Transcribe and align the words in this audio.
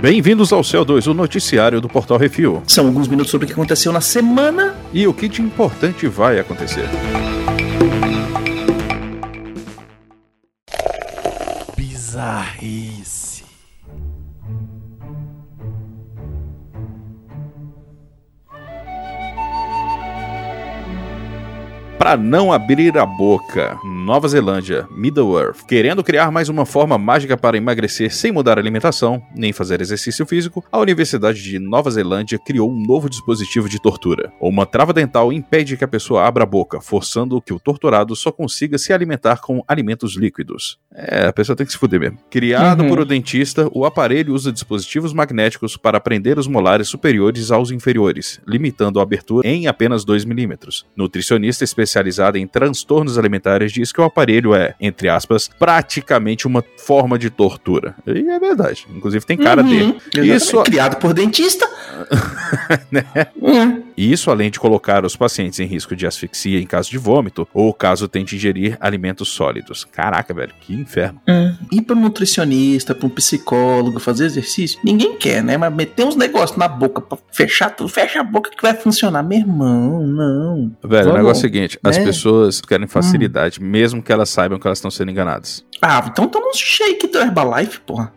Bem-vindos 0.00 0.50
ao 0.50 0.64
Céu 0.64 0.82
2, 0.82 1.08
o 1.08 1.14
noticiário 1.14 1.78
do 1.78 1.86
Portal 1.86 2.16
Refil. 2.16 2.62
São 2.66 2.86
alguns 2.86 3.06
minutos 3.06 3.30
sobre 3.30 3.44
o 3.44 3.46
que 3.46 3.52
aconteceu 3.52 3.92
na 3.92 4.00
semana. 4.00 4.74
E 4.94 5.06
o 5.06 5.12
que 5.12 5.28
de 5.28 5.42
importante 5.42 6.08
vai 6.08 6.38
acontecer. 6.38 6.88
Bizarrice. 11.76 13.44
Para 21.98 22.16
não 22.16 22.50
abrir 22.50 22.96
a 22.96 23.04
boca, 23.04 23.78
Nova 24.10 24.26
Zelândia, 24.26 24.88
Middle-earth, 24.90 25.64
querendo 25.68 26.02
criar 26.02 26.32
mais 26.32 26.48
uma 26.48 26.66
forma 26.66 26.98
mágica 26.98 27.36
para 27.36 27.56
emagrecer 27.56 28.12
sem 28.12 28.32
mudar 28.32 28.58
a 28.58 28.60
alimentação, 28.60 29.22
nem 29.36 29.52
fazer 29.52 29.80
exercício 29.80 30.26
físico, 30.26 30.64
a 30.72 30.80
Universidade 30.80 31.40
de 31.40 31.60
Nova 31.60 31.88
Zelândia 31.92 32.36
criou 32.36 32.68
um 32.68 32.84
novo 32.84 33.08
dispositivo 33.08 33.68
de 33.68 33.80
tortura. 33.80 34.32
Uma 34.40 34.66
trava 34.66 34.92
dental 34.92 35.32
impede 35.32 35.76
que 35.76 35.84
a 35.84 35.88
pessoa 35.88 36.26
abra 36.26 36.42
a 36.42 36.46
boca, 36.46 36.80
forçando 36.80 37.40
que 37.40 37.52
o 37.52 37.60
torturado 37.60 38.16
só 38.16 38.32
consiga 38.32 38.78
se 38.78 38.92
alimentar 38.92 39.40
com 39.40 39.62
alimentos 39.68 40.16
líquidos. 40.16 40.76
É, 40.92 41.28
a 41.28 41.32
pessoa 41.32 41.54
tem 41.54 41.64
que 41.64 41.70
se 41.70 41.78
fuder 41.78 42.00
mesmo. 42.00 42.18
Criado 42.28 42.82
Uhum. 42.82 42.88
por 42.88 42.98
o 42.98 43.04
dentista, 43.04 43.68
o 43.72 43.84
aparelho 43.84 44.34
usa 44.34 44.50
dispositivos 44.50 45.12
magnéticos 45.12 45.76
para 45.76 46.00
prender 46.00 46.36
os 46.36 46.48
molares 46.48 46.88
superiores 46.88 47.52
aos 47.52 47.70
inferiores, 47.70 48.40
limitando 48.44 48.98
a 48.98 49.04
abertura 49.04 49.46
em 49.46 49.68
apenas 49.68 50.04
2 50.04 50.24
milímetros. 50.24 50.84
Nutricionista 50.96 51.62
especializada 51.62 52.40
em 52.40 52.46
transtornos 52.48 53.16
alimentares 53.16 53.70
diz 53.70 53.92
que 53.92 53.99
o 54.00 54.04
aparelho 54.04 54.54
é, 54.54 54.74
entre 54.80 55.08
aspas, 55.08 55.48
praticamente 55.58 56.46
uma 56.46 56.64
forma 56.78 57.18
de 57.18 57.30
tortura. 57.30 57.94
E 58.06 58.28
é 58.30 58.38
verdade. 58.38 58.86
Inclusive 58.94 59.24
tem 59.24 59.36
cara 59.36 59.62
Uhum, 59.62 59.68
dele. 59.68 60.00
exatamente. 60.14 60.34
Isso, 60.36 60.62
Criado 60.62 60.96
por 60.96 61.12
dentista. 61.12 61.68
né? 62.90 63.04
Hum. 63.42 63.82
E 64.00 64.10
isso 64.10 64.30
além 64.30 64.50
de 64.50 64.58
colocar 64.58 65.04
os 65.04 65.14
pacientes 65.14 65.60
em 65.60 65.66
risco 65.66 65.94
de 65.94 66.06
asfixia 66.06 66.58
em 66.58 66.64
caso 66.64 66.88
de 66.88 66.96
vômito 66.96 67.46
ou 67.52 67.70
caso 67.74 68.08
tente 68.08 68.34
ingerir 68.34 68.78
alimentos 68.80 69.28
sólidos. 69.28 69.84
Caraca, 69.84 70.32
velho, 70.32 70.54
que 70.58 70.72
inferno. 70.72 71.20
Hum. 71.28 71.54
Ir 71.70 71.82
pra 71.82 71.94
um 71.94 72.00
nutricionista, 72.00 72.94
pra 72.94 73.06
um 73.06 73.10
psicólogo, 73.10 74.00
fazer 74.00 74.24
exercício, 74.24 74.80
ninguém 74.82 75.18
quer, 75.18 75.44
né? 75.44 75.58
Mas 75.58 75.70
meter 75.74 76.06
uns 76.06 76.16
negócios 76.16 76.56
na 76.56 76.66
boca 76.66 77.02
pra 77.02 77.18
fechar 77.30 77.76
tudo, 77.76 77.90
fecha 77.90 78.20
a 78.20 78.24
boca 78.24 78.48
que 78.48 78.62
vai 78.62 78.72
funcionar. 78.72 79.22
Meu 79.22 79.40
irmão, 79.40 80.06
não. 80.06 80.74
Velho, 80.82 81.02
o 81.02 81.04
Vamos, 81.04 81.18
negócio 81.18 81.44
é 81.44 81.48
o 81.48 81.52
seguinte: 81.52 81.78
as 81.84 81.98
né? 81.98 82.04
pessoas 82.04 82.62
querem 82.62 82.86
facilidade, 82.86 83.62
mesmo 83.62 84.02
que 84.02 84.10
elas 84.10 84.30
saibam 84.30 84.58
que 84.58 84.66
elas 84.66 84.78
estão 84.78 84.90
sendo 84.90 85.10
enganadas. 85.10 85.62
Ah, 85.82 86.02
então 86.10 86.26
toma 86.26 86.48
um 86.48 86.54
shake 86.54 87.06
do 87.06 87.18
Herbalife, 87.18 87.80
porra. 87.80 88.10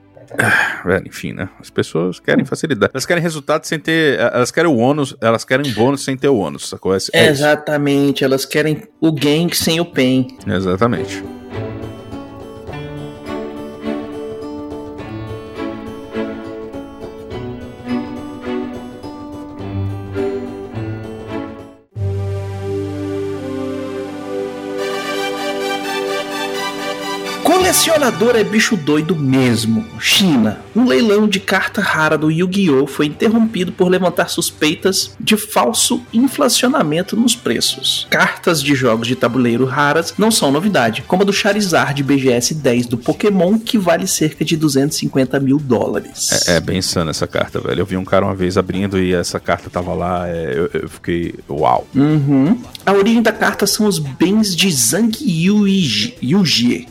Velho, 0.85 1.07
enfim, 1.07 1.33
né? 1.33 1.49
As 1.59 1.69
pessoas 1.69 2.19
querem 2.19 2.45
facilidade. 2.45 2.91
Elas 2.93 3.05
querem 3.05 3.21
resultado 3.21 3.65
sem 3.65 3.79
ter. 3.79 4.19
Elas 4.19 4.51
querem 4.51 4.69
o 4.69 4.77
ônus, 4.77 5.15
elas 5.21 5.43
querem 5.45 5.71
bônus 5.73 6.03
sem 6.03 6.17
ter 6.17 6.29
o 6.29 6.37
ônus, 6.37 6.69
sacou? 6.69 6.93
É, 6.93 6.97
é. 7.13 7.27
Exatamente, 7.27 8.23
elas 8.23 8.45
querem 8.45 8.83
o 8.99 9.11
gain 9.11 9.49
sem 9.51 9.79
o 9.79 9.85
pain. 9.85 10.27
Exatamente. 10.47 11.23
Colecionador 27.73 28.35
é 28.35 28.43
bicho 28.43 28.77
doido 28.77 29.16
mesmo. 29.16 29.83
China. 29.99 30.59
Um 30.75 30.85
leilão 30.85 31.27
de 31.27 31.39
carta 31.39 31.81
rara 31.81 32.16
do 32.16 32.29
Yu-Gi-Oh! 32.29 32.85
foi 32.85 33.07
interrompido 33.07 33.71
por 33.71 33.89
levantar 33.89 34.29
suspeitas 34.29 35.16
de 35.19 35.35
falso 35.35 36.00
inflacionamento 36.13 37.17
nos 37.17 37.35
preços. 37.35 38.06
Cartas 38.11 38.61
de 38.61 38.75
jogos 38.75 39.07
de 39.07 39.16
tabuleiro 39.16 39.66
raras 39.66 40.13
não 40.19 40.29
são 40.29 40.51
novidade, 40.51 41.03
como 41.07 41.23
a 41.23 41.25
do 41.25 41.34
Charizard 41.34 42.01
BGS 42.03 42.53
10 42.53 42.85
do 42.85 42.97
Pokémon, 42.97 43.57
que 43.57 43.79
vale 43.79 44.05
cerca 44.05 44.45
de 44.45 44.55
250 44.55 45.40
mil 45.40 45.57
dólares. 45.57 46.47
É, 46.47 46.57
é 46.57 46.59
bem 46.59 46.78
insano 46.78 47.09
essa 47.09 47.25
carta, 47.25 47.59
velho. 47.59 47.81
Eu 47.81 47.85
vi 47.88 47.97
um 47.97 48.05
cara 48.05 48.23
uma 48.23 48.35
vez 48.35 48.55
abrindo 48.55 49.00
e 49.00 49.16
essa 49.16 49.40
carta 49.40 49.67
tava 49.72 49.95
lá. 49.95 50.28
é, 50.28 50.53
eu, 50.55 50.69
eu 50.73 50.90
fiquei. 50.90 51.34
Uau. 51.50 51.88
Uhum. 51.95 52.55
A 52.85 52.94
origem 52.94 53.22
da 53.22 53.31
carta 53.31 53.66
são 53.66 53.88
os 53.88 53.97
bens 53.97 54.55
de 54.55 54.69
Zhang 54.69 55.17
Yuji, 55.19 56.17
Yuji, 56.22 56.88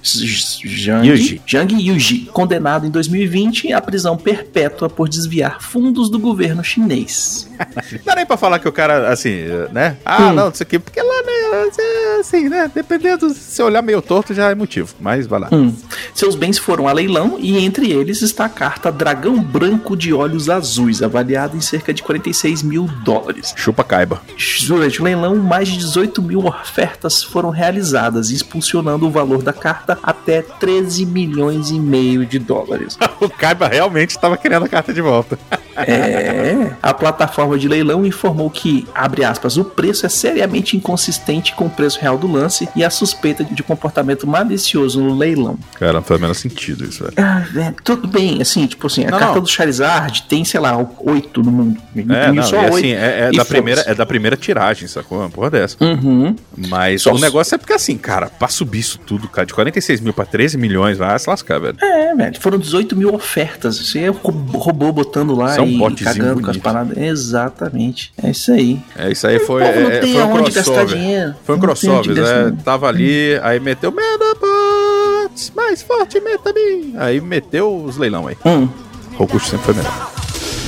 Zhang, 0.77 1.07
Yuji. 1.07 1.41
Zhang 1.49 1.75
Yuji, 1.75 2.29
condenado 2.33 2.87
em 2.87 2.91
2020 2.91 3.73
à 3.73 3.81
prisão 3.81 4.17
perpétua 4.17 4.89
por 4.89 5.09
desviar 5.09 5.61
fundos 5.63 6.11
do 6.11 6.19
governo 6.19 6.63
chinês. 6.65 7.49
Não 7.93 8.01
dá 8.05 8.15
nem 8.17 8.27
pra 8.27 8.37
falar 8.37 8.59
que 8.59 8.69
o 8.69 8.73
cara, 8.73 9.11
assim, 9.11 9.45
né? 9.73 9.97
Ah, 10.05 10.23
Hum. 10.29 10.33
não, 10.35 10.49
isso 10.51 10.63
aqui, 10.63 10.79
porque 10.79 11.01
lá, 11.01 11.23
né? 11.25 11.69
é 11.79 12.21
Assim, 12.21 12.49
né? 12.49 12.71
Dependendo, 12.73 13.31
se 13.35 13.63
olhar 13.63 13.83
meio 13.83 14.01
torto 14.01 14.33
já 14.35 14.51
é 14.51 14.55
motivo. 14.55 14.95
Mas 15.01 15.27
vai 15.27 15.41
lá. 15.41 15.49
Hum. 15.53 15.75
Seus 16.15 16.35
bens 16.35 16.57
foram 16.59 16.87
a 16.89 16.93
leilão 16.93 17.37
e 17.41 17.59
entre 17.65 17.91
eles 17.91 18.23
está 18.23 18.45
a 18.45 18.49
carta 18.49 18.91
Dragão 18.93 19.41
Branco 19.43 19.97
de 19.97 20.13
Olhos 20.13 20.49
Azuis, 20.49 21.03
avaliada 21.03 21.57
em 21.57 21.61
cerca 21.61 21.93
de 21.93 22.03
46 22.03 22.63
mil 22.63 22.85
dólares. 23.05 23.53
Chupa 23.57 23.83
caiba. 23.85 24.21
Durante 24.67 25.01
o 25.01 25.05
leilão, 25.05 25.37
mais 25.37 25.69
de 25.69 25.79
18 25.79 26.23
mil 26.23 26.45
ofertas 26.47 27.23
foram 27.23 27.51
realizadas, 27.51 28.31
impulsionando 28.31 29.07
o 29.07 29.11
valor 29.11 29.43
da 29.43 29.53
carta 29.53 29.99
até 30.03 30.43
13 30.63 31.05
milhões 31.07 31.71
e 31.71 31.75
meio 31.81 32.25
de 32.25 32.39
dólares. 32.39 32.97
o 33.21 33.29
caiba 33.29 33.67
realmente 33.67 34.17
tava 34.17 34.37
querendo 34.37 34.65
a 34.65 34.69
carta 34.69 34.95
de 34.95 35.01
volta. 35.01 35.37
É. 35.77 36.71
A 36.83 36.93
plataforma 36.95 37.59
de 37.59 37.69
leilão 37.69 38.05
informou 38.05 38.51
que, 38.51 38.87
abre 38.95 39.25
aspas, 39.25 39.57
o 39.57 39.65
preço 39.65 40.07
é 40.07 40.09
seriamente 40.09 40.77
inconsistente 40.77 41.55
com 41.55 41.67
o 41.67 41.71
preço 41.71 42.01
real 42.01 42.19
do 42.19 42.27
lance 42.31 42.69
e 42.75 42.85
a 42.85 42.91
suspeita 42.91 43.45
de 43.45 43.63
comportamento 43.63 44.27
malicioso 44.27 45.01
no 45.03 45.15
leilão. 45.15 45.59
Cara, 45.79 45.95
não 45.95 46.03
faz 46.03 46.19
o 46.19 46.21
menor 46.23 46.35
sentido 46.35 46.85
isso, 46.85 47.03
velho. 47.05 47.15
Ah, 47.17 47.41
velho, 47.51 47.75
tudo 47.85 48.07
bem, 48.09 48.41
assim, 48.43 48.67
tipo 48.67 48.87
assim, 48.87 49.05
a 49.05 49.11
Não, 49.11 49.19
carta 49.19 49.35
não. 49.37 49.43
do 49.43 49.49
Charizard 49.49 50.23
tem, 50.29 50.45
sei 50.45 50.61
lá, 50.61 50.77
oito 51.01 51.43
no 51.43 51.51
mundo. 51.51 51.81
É, 51.97 52.33
não, 52.33 52.43
só 52.43 52.57
e 52.57 52.65
oito. 52.65 52.75
assim, 52.77 52.93
é, 52.93 53.21
é 53.27 53.31
e 53.33 53.37
da 53.37 53.45
primeira, 53.45 53.81
é 53.87 53.95
da 53.95 54.07
primeira 54.07 54.37
tiragem, 54.37 54.89
sacou? 54.89 55.19
Uma 55.19 55.31
porra 55.31 55.51
dessa. 55.51 55.77
Uhum. 55.81 56.35
Mas 56.57 57.03
Só- 57.03 57.13
o 57.15 57.19
negócio 57.19 57.55
é 57.55 57.59
porque 57.59 57.73
assim, 57.73 57.97
cara, 57.97 58.29
pra 58.29 58.49
subir 58.49 58.81
isso 58.81 58.99
tudo, 58.99 59.29
cara, 59.29 59.47
de 59.47 59.55
46 59.55 60.01
mil 60.01 60.13
pra 60.13 60.25
13 60.25 60.57
milhões, 60.59 60.99
vai 60.99 61.19
se 61.19 61.29
lascar, 61.29 61.59
velho. 61.61 61.77
É, 61.81 62.15
velho, 62.15 62.41
foram 62.41 62.59
18 62.59 62.97
mil 62.97 63.15
ofertas. 63.15 63.79
Você 63.79 64.01
é 64.01 64.11
o 64.11 64.15
ro- 64.15 64.59
robô 64.59 64.93
botando 64.93 65.35
lá 65.35 65.53
Isso 65.53 65.62
é 65.63 65.67
um 65.67 65.79
botezinho 65.79 66.15
cagando 66.15 66.43
com 66.43 66.51
as 66.51 66.57
paradas. 66.57 66.97
Exatamente. 66.97 68.13
É 68.23 68.31
isso 68.31 68.53
aí. 68.53 68.81
É, 68.97 69.11
isso 69.11 69.27
aí 69.27 69.39
foi, 69.39 69.63
o 69.63 69.67
povo 69.67 69.81
não 69.81 69.91
é, 69.91 69.99
tem 69.99 70.13
foi 70.15 70.23
um 70.23 70.25
aonde 70.25 70.51
gastar 70.51 70.73
crossover. 70.73 70.99
dinheiro. 70.99 71.35
Foi 71.45 71.55
um 71.55 71.59
Não 71.59 71.65
crossover, 71.65 72.15
né? 72.17 72.57
Tava 72.65 72.89
ali, 72.89 73.39
aí 73.43 73.61
meteu 73.61 73.93
Medabots, 73.93 75.53
mais 75.55 75.83
forte, 75.83 76.21
meta. 76.21 76.53
Aí 76.99 77.21
meteu 77.21 77.85
os 77.85 77.97
leilão 77.97 78.27
aí. 78.27 78.37
Hum. 78.45 78.69
Rokushi 79.17 79.51
sempre 79.51 79.67
foi 79.67 79.75
melhor. 79.75 80.13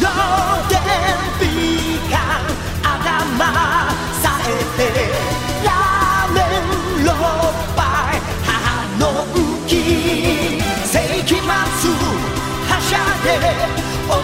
ロ 0.00 0.63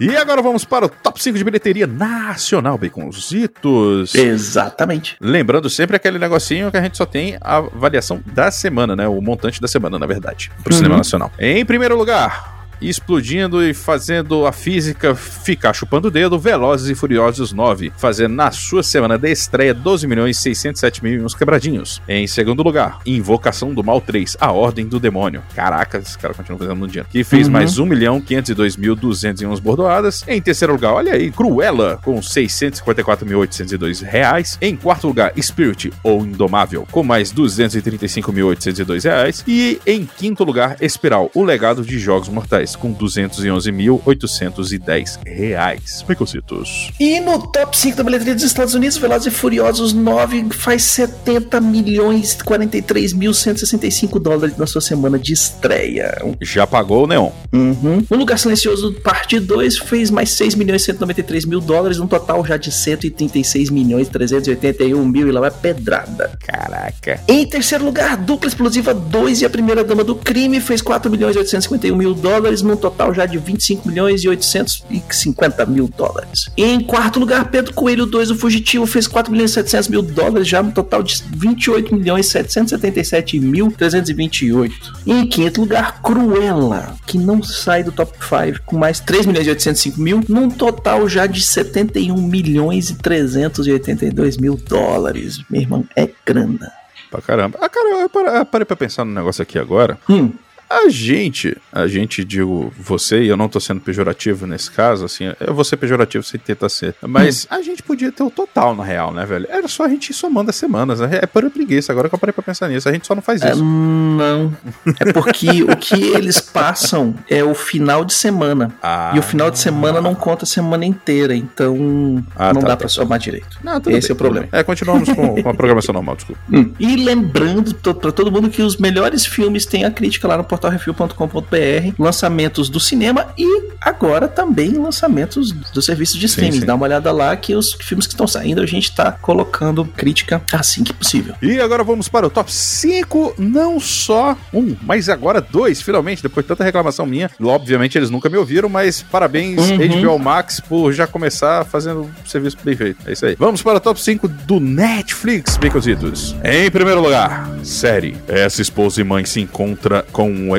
E 0.00 0.16
agora 0.16 0.40
vamos 0.40 0.64
para 0.64 0.86
o 0.86 0.88
top 0.88 1.22
5 1.22 1.36
de 1.36 1.44
bilheteria 1.44 1.86
nacional, 1.86 2.78
Baconzitos. 2.78 4.14
Exatamente. 4.14 5.16
Lembrando 5.20 5.68
sempre 5.68 5.96
aquele 5.96 6.18
negocinho 6.18 6.70
que 6.70 6.76
a 6.78 6.82
gente 6.82 6.96
só 6.96 7.04
tem 7.04 7.36
a 7.40 7.56
avaliação 7.58 8.20
da 8.26 8.50
semana, 8.50 8.96
né? 8.96 9.06
O 9.06 9.20
montante 9.20 9.60
da 9.60 9.68
semana, 9.68 9.98
na 9.98 10.06
verdade, 10.06 10.50
pro 10.64 10.72
Uhum. 10.72 10.76
cinema 10.78 10.96
nacional. 10.96 11.30
Em 11.38 11.64
primeiro 11.66 11.96
lugar, 11.96 12.59
explodindo 12.80 13.62
e 13.64 13.74
fazendo 13.74 14.46
a 14.46 14.52
física 14.52 15.14
ficar 15.14 15.72
chupando 15.72 16.08
o 16.08 16.10
dedo, 16.10 16.38
Velozes 16.38 16.88
e 16.88 16.94
Furiosos 16.94 17.52
9, 17.52 17.92
fazendo 17.96 18.34
na 18.34 18.50
sua 18.50 18.82
semana 18.82 19.18
de 19.18 19.30
estreia 19.30 19.74
12 19.74 20.06
milhões 20.06 20.38
607 20.38 21.02
mil 21.04 21.24
uns 21.24 21.34
quebradinhos. 21.34 22.00
Em 22.08 22.26
segundo 22.26 22.62
lugar, 22.62 22.98
Invocação 23.04 23.74
do 23.74 23.82
Mal 23.84 24.00
3, 24.00 24.36
A 24.40 24.52
Ordem 24.52 24.86
do 24.86 24.98
Demônio. 25.00 25.42
Caraca, 25.54 25.98
esse 25.98 26.16
cara 26.18 26.32
continua 26.34 26.58
fazendo 26.58 26.78
no 26.78 26.88
dia. 26.88 27.04
Que 27.10 27.22
fez 27.24 27.46
Uhum. 27.46 27.52
mais 27.52 27.78
1 27.78 27.86
milhão 27.86 28.20
502 28.20 28.76
mil 28.76 28.94
211 28.94 29.60
bordoadas. 29.60 30.24
Em 30.28 30.40
terceiro 30.40 30.72
lugar, 30.74 30.92
olha 30.94 31.14
aí, 31.14 31.30
Cruella, 31.30 31.98
com 32.02 32.20
654.802 32.20 34.02
reais. 34.02 34.56
Em 34.60 34.76
quarto 34.76 35.06
lugar, 35.06 35.32
Spirit, 35.40 35.92
ou 36.02 36.24
Indomável, 36.24 36.86
com 36.90 37.02
mais 37.02 37.32
235.802 37.32 39.04
reais. 39.04 39.44
E 39.46 39.80
em 39.86 40.04
quinto 40.06 40.44
lugar, 40.44 40.76
Espiral, 40.80 41.30
o 41.34 41.42
legado 41.42 41.82
de 41.82 41.98
Jogos 41.98 42.28
Mortais, 42.28 42.69
com 42.76 42.94
211.810 42.94 45.18
reais. 45.26 46.04
Pecositos. 46.06 46.90
E 46.98 47.20
no 47.20 47.46
top 47.48 47.76
5 47.76 47.96
da 47.96 48.04
bilheteria 48.04 48.34
dos 48.34 48.44
Estados 48.44 48.74
Unidos, 48.74 48.96
Velozes 48.96 49.26
e 49.26 49.30
Furiosos 49.30 49.92
9 49.92 50.46
faz 50.50 50.82
70 50.84 51.60
milhões 51.60 52.40
43 52.42 53.12
mil 53.12 53.32
165 53.32 54.18
dólares 54.18 54.56
na 54.56 54.66
sua 54.66 54.80
semana 54.80 55.18
de 55.18 55.32
estreia. 55.32 56.16
Já 56.40 56.66
pagou 56.66 57.04
o 57.04 57.06
Neon. 57.06 57.30
Uhum. 57.52 58.04
O 58.08 58.16
Lugar 58.16 58.38
Silencioso 58.38 58.92
parte 59.02 59.38
2 59.38 59.78
fez 59.78 60.10
mais 60.10 60.30
6 60.32 60.54
milhões 60.54 60.82
193 60.82 61.44
mil 61.44 61.60
dólares, 61.60 61.98
um 61.98 62.06
total 62.06 62.44
já 62.44 62.56
de 62.56 62.70
136 62.70 63.70
milhões 63.70 64.08
381 64.08 65.04
mil 65.04 65.28
e 65.28 65.32
lá 65.32 65.40
vai 65.40 65.50
pedrada. 65.50 66.38
Caraca. 66.46 67.20
Em 67.28 67.46
terceiro 67.46 67.84
lugar, 67.84 68.16
Dupla 68.16 68.48
Explosiva 68.48 68.94
2 68.94 69.42
e 69.42 69.46
a 69.46 69.50
Primeira 69.50 69.84
Dama 69.84 70.04
do 70.04 70.14
Crime 70.14 70.60
fez 70.60 70.82
4 70.82 71.10
milhões 71.10 71.36
851 71.36 71.96
mil 71.96 72.14
dólares, 72.14 72.59
num 72.62 72.76
total 72.76 73.12
já 73.14 73.26
de 73.26 73.38
25 73.38 73.88
milhões 73.88 74.22
e 74.22 74.28
850 74.28 75.66
mil 75.66 75.88
dólares. 75.88 76.50
Em 76.56 76.80
quarto 76.80 77.20
lugar, 77.20 77.50
Pedro 77.50 77.74
Coelho 77.74 78.06
2, 78.06 78.30
o 78.30 78.34
Fugitivo, 78.34 78.86
fez 78.86 79.06
4 79.06 79.30
milhões 79.30 79.50
e 79.50 79.54
700 79.54 79.88
mil 79.88 80.02
dólares, 80.02 80.48
já 80.48 80.62
no 80.62 80.72
total 80.72 81.02
de 81.02 81.22
28 81.34 81.94
milhões 81.94 82.26
777 82.26 83.38
mil 83.40 83.70
328. 83.70 85.00
E 85.06 85.12
em 85.12 85.26
quinto 85.26 85.60
lugar, 85.60 86.00
Cruella, 86.02 86.94
que 87.06 87.18
não 87.18 87.42
sai 87.42 87.82
do 87.82 87.92
top 87.92 88.16
5, 88.18 88.64
com 88.64 88.76
mais 88.76 89.00
3 89.00 89.26
milhões 89.26 89.46
e 89.46 89.50
805 89.50 90.00
mil, 90.00 90.20
num 90.28 90.50
total 90.50 91.08
já 91.08 91.26
de 91.26 91.44
71 91.44 92.16
milhões 92.16 92.90
e 92.90 92.94
382 92.96 94.36
mil 94.36 94.56
dólares. 94.56 95.42
Meu 95.50 95.62
irmão, 95.62 95.84
é 95.96 96.08
grana. 96.24 96.72
Pra 97.10 97.20
caramba. 97.20 97.58
Ah, 97.60 97.68
cara, 97.68 97.88
eu 98.02 98.46
parei 98.46 98.64
pra 98.64 98.76
pensar 98.76 99.04
no 99.04 99.12
negócio 99.12 99.42
aqui 99.42 99.58
agora. 99.58 99.98
Hum. 100.08 100.30
A 100.70 100.88
gente, 100.88 101.56
a 101.72 101.88
gente, 101.88 102.24
digo 102.24 102.72
você, 102.78 103.22
e 103.22 103.28
eu 103.28 103.36
não 103.36 103.48
tô 103.48 103.58
sendo 103.58 103.80
pejorativo 103.80 104.46
nesse 104.46 104.70
caso, 104.70 105.04
assim, 105.04 105.24
eu 105.40 105.52
vou 105.52 105.64
ser 105.64 105.76
pejorativo 105.76 106.22
sem 106.22 106.38
tentar 106.38 106.68
ser. 106.68 106.94
Mas 107.02 107.44
a 107.50 107.60
gente 107.60 107.82
podia 107.82 108.12
ter 108.12 108.22
o 108.22 108.30
total, 108.30 108.74
na 108.76 108.84
real, 108.84 109.12
né, 109.12 109.26
velho? 109.26 109.46
Era 109.50 109.66
só 109.66 109.84
a 109.84 109.88
gente 109.88 110.10
ir 110.10 110.14
somando 110.14 110.50
as 110.50 110.54
semanas, 110.56 111.00
né? 111.00 111.18
É 111.22 111.26
pura 111.26 111.50
preguiça, 111.50 111.90
agora 111.90 112.08
que 112.08 112.14
eu 112.14 112.18
parei 112.20 112.32
pra 112.32 112.42
pensar 112.42 112.68
nisso, 112.68 112.88
a 112.88 112.92
gente 112.92 113.04
só 113.06 113.16
não 113.16 113.22
faz 113.22 113.42
É, 113.42 113.50
isso. 113.50 113.64
não. 113.64 114.56
É 115.00 115.12
porque 115.12 115.64
o 115.64 115.76
que 115.76 115.94
eles 116.14 116.40
passam 116.40 117.14
é 117.28 117.42
o 117.42 117.52
final 117.54 118.04
de 118.04 118.12
semana. 118.14 118.72
Ah. 118.80 119.12
E 119.14 119.18
o 119.18 119.22
final 119.22 119.50
de 119.50 119.58
semana 119.58 120.00
não 120.00 120.14
conta 120.14 120.44
a 120.44 120.46
semana 120.46 120.84
inteira. 120.86 121.34
Então 121.34 122.24
Ah, 122.36 122.52
não 122.52 122.60
tá, 122.60 122.68
dá 122.68 122.72
tá. 122.74 122.76
pra 122.76 122.88
somar 122.88 123.18
direito. 123.18 123.58
Não, 123.64 123.78
Esse 123.78 123.90
bem, 123.90 124.00
é 124.08 124.12
o 124.12 124.16
problema. 124.16 124.48
É, 124.52 124.62
continuamos 124.62 125.08
com, 125.08 125.42
com 125.42 125.48
a 125.48 125.54
programação 125.54 125.92
normal, 125.92 126.14
desculpa. 126.14 126.40
Hum. 126.52 126.70
E 126.78 126.94
lembrando 126.96 127.74
pra 127.74 128.12
todo 128.12 128.30
mundo 128.30 128.48
que 128.50 128.62
os 128.62 128.76
melhores 128.76 129.26
filmes 129.26 129.66
têm 129.66 129.84
a 129.84 129.90
crítica 129.90 130.28
lá 130.28 130.36
no 130.36 130.44
portalrefil.com.br, 130.60 131.94
lançamentos 131.98 132.68
do 132.68 132.78
cinema 132.78 133.28
e 133.36 133.70
agora 133.80 134.28
também 134.28 134.72
lançamentos 134.72 135.52
do 135.52 135.80
serviço 135.82 136.14
de 136.18 136.28
Sim, 136.28 136.34
streaming. 136.34 136.60
sim. 136.60 136.66
Dá 136.66 136.74
uma 136.74 136.84
olhada 136.84 137.10
lá 137.10 137.34
que 137.36 137.54
os 137.54 137.72
filmes 137.72 138.06
que 138.06 138.12
estão 138.12 138.26
saindo 138.26 138.60
a 138.60 138.66
gente 138.66 138.94
tá 138.94 139.12
colocando 139.12 139.84
crítica 139.84 140.42
assim 140.52 140.84
que 140.84 140.92
possível. 140.92 141.34
E 141.40 141.58
agora 141.60 141.82
vamos 141.82 142.08
para 142.08 142.26
o 142.26 142.30
top 142.30 142.52
5, 142.52 143.34
não 143.38 143.80
só 143.80 144.36
um, 144.52 144.76
mas 144.82 145.08
agora 145.08 145.40
dois, 145.40 145.80
finalmente, 145.80 146.22
depois 146.22 146.44
de 146.44 146.48
tanta 146.48 146.62
reclamação 146.64 147.06
minha. 147.06 147.30
Obviamente 147.42 147.96
eles 147.96 148.10
nunca 148.10 148.28
me 148.28 148.36
ouviram, 148.36 148.68
mas 148.68 149.02
parabéns, 149.02 149.58
Uhum. 149.70 150.02
HBO 150.02 150.18
Max, 150.18 150.60
por 150.60 150.92
já 150.92 151.06
começar 151.06 151.64
fazendo 151.64 152.02
um 152.02 152.26
serviço 152.28 152.56
bem 152.62 152.76
feito. 152.76 152.98
É 153.08 153.12
isso 153.12 153.24
aí. 153.26 153.36
Vamos 153.38 153.62
para 153.62 153.78
o 153.78 153.80
top 153.80 154.00
5 154.00 154.28
do 154.28 154.60
Netflix, 154.60 155.56
Baconzitos. 155.56 156.34
Em 156.44 156.70
primeiro 156.70 157.00
lugar, 157.00 157.48
série. 157.62 158.16
Essa 158.28 158.60
esposa 158.62 159.00
e 159.00 159.04
mãe 159.04 159.24
se 159.24 159.40
encontra 159.40 160.04
com... 160.12 160.49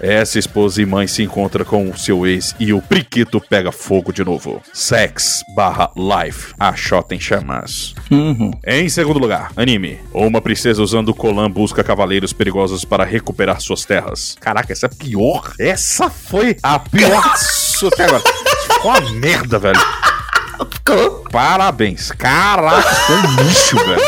Essa 0.00 0.38
esposa 0.38 0.80
e 0.80 0.86
mãe 0.86 1.06
se 1.06 1.22
encontra 1.22 1.64
com 1.64 1.88
o 1.88 1.96
seu 1.96 2.26
ex 2.26 2.54
e 2.58 2.72
o 2.72 2.80
priquito 2.80 3.40
pega 3.40 3.72
fogo 3.72 4.12
de 4.12 4.24
novo. 4.24 4.62
Sex 4.72 5.42
barra 5.54 5.90
life. 5.96 6.54
A 6.58 6.74
Xota 6.74 7.14
em 7.14 7.20
chamas. 7.20 7.94
Uhum. 8.10 8.50
Em 8.64 8.88
segundo 8.88 9.18
lugar, 9.18 9.52
anime. 9.56 9.98
Uma 10.12 10.40
princesa 10.40 10.82
usando 10.82 11.14
colã 11.14 11.50
busca 11.50 11.82
cavaleiros 11.82 12.32
perigosos 12.32 12.84
para 12.84 13.04
recuperar 13.04 13.60
suas 13.60 13.84
terras. 13.84 14.36
Caraca, 14.40 14.72
essa 14.72 14.86
é 14.86 14.90
a 14.90 14.94
pior. 14.94 15.52
Essa 15.58 16.10
foi 16.10 16.56
a 16.62 16.78
pior 16.78 17.22
até 17.92 18.04
agora. 18.04 18.22
Ficou 18.72 18.90
uma 18.90 19.00
merda, 19.12 19.58
velho. 19.58 19.80
Parabéns. 21.30 22.10
Caraca, 22.12 22.94
foi 22.94 23.16
um 23.16 23.42
lixo, 23.42 23.76
velho. 23.76 24.00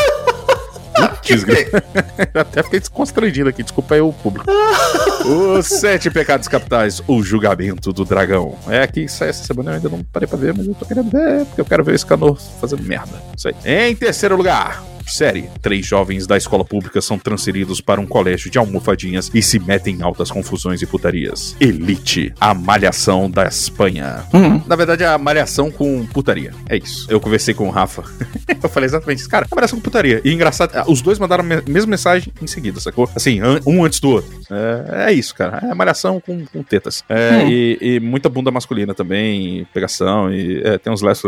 Eu 2.35 2.41
Até 2.41 2.63
fiquei 2.63 2.81
desconstrangido 2.81 3.49
aqui, 3.49 3.63
desculpa 3.63 3.95
aí 3.95 4.01
o 4.01 4.13
público. 4.13 4.47
Os 5.59 5.67
Sete 5.67 6.11
Pecados 6.11 6.49
Capitais, 6.49 7.03
o 7.07 7.23
Julgamento 7.23 7.93
do 7.93 8.05
Dragão. 8.05 8.57
É 8.69 8.83
aqui, 8.83 9.05
isso 9.05 9.23
aí, 9.23 9.31
essa 9.31 9.45
semana 9.45 9.71
eu 9.71 9.75
ainda 9.75 9.89
não 9.89 10.03
parei 10.03 10.27
pra 10.27 10.39
ver, 10.39 10.55
mas 10.55 10.67
eu 10.67 10.75
tô 10.75 10.87
querendo 10.87 11.11
ver, 11.11 11.45
porque 11.47 11.61
eu 11.61 11.65
quero 11.65 11.85
ver 11.85 11.95
esse 11.95 12.07
canor 12.07 12.39
fazendo 12.61 12.83
merda. 12.83 13.23
Isso 13.37 13.49
aí. 13.49 13.55
Em 13.65 13.95
terceiro 13.95 14.37
lugar, 14.37 14.83
série. 15.13 15.49
Três 15.61 15.87
jovens 15.87 16.27
da 16.27 16.37
escola 16.37 16.65
pública 16.65 17.01
são 17.01 17.19
transferidos 17.19 17.81
para 17.81 18.01
um 18.01 18.07
colégio 18.07 18.51
de 18.51 18.59
almofadinhas 18.59 19.31
e 19.33 19.43
se 19.43 19.59
metem 19.59 19.97
em 19.97 20.03
altas 20.03 20.31
confusões 20.31 20.83
e 20.83 20.87
putarias. 20.87 21.57
Elite, 21.61 22.33
a 22.41 22.55
malhação 22.55 23.31
da 23.31 23.47
Espanha. 23.47 24.25
Na 24.67 24.77
verdade, 24.77 25.05
é 25.05 25.07
a 25.07 25.19
malhação 25.19 25.71
com 25.71 26.07
putaria. 26.07 26.53
É 26.69 26.77
isso. 26.77 27.07
Eu 27.11 27.21
conversei 27.21 27.55
com 27.55 27.69
o 27.69 27.71
Rafa. 27.71 28.05
eu 28.63 28.69
falei 28.69 28.87
exatamente 28.87 29.21
isso. 29.21 29.29
Cara, 29.29 29.47
a 29.51 29.55
malhação 29.55 29.79
com 29.79 29.83
putaria. 29.83 30.21
E 30.25 30.33
engraçado, 30.33 30.73
os 30.91 31.01
dois 31.01 31.18
mandaram 31.19 31.43
a 31.45 31.47
me- 31.47 31.63
mesma 31.69 31.91
mensagem 31.91 32.33
em 32.41 32.47
seguida, 32.47 32.81
sacou? 32.81 33.09
Assim, 33.15 33.41
an- 33.41 33.61
um 33.67 33.85
antes 33.85 34.01
do 34.01 34.11
outro. 34.11 34.39
É, 34.51 35.11
é 35.11 35.13
isso, 35.13 35.35
cara. 35.35 35.59
É 35.71 35.75
malhação 35.75 36.21
com, 36.21 36.45
com 36.47 36.63
tetas. 36.63 37.05
É, 37.09 37.31
Hum. 37.39 37.49
e, 37.49 37.79
e 37.81 38.01
muita 38.01 38.29
bunda 38.29 38.51
masculina 38.51 38.95
também, 38.95 39.67
pegação, 39.73 40.33
e 40.33 40.61
é, 40.65 40.79
tem 40.79 40.93
uns 40.93 41.03
less, 41.03 41.23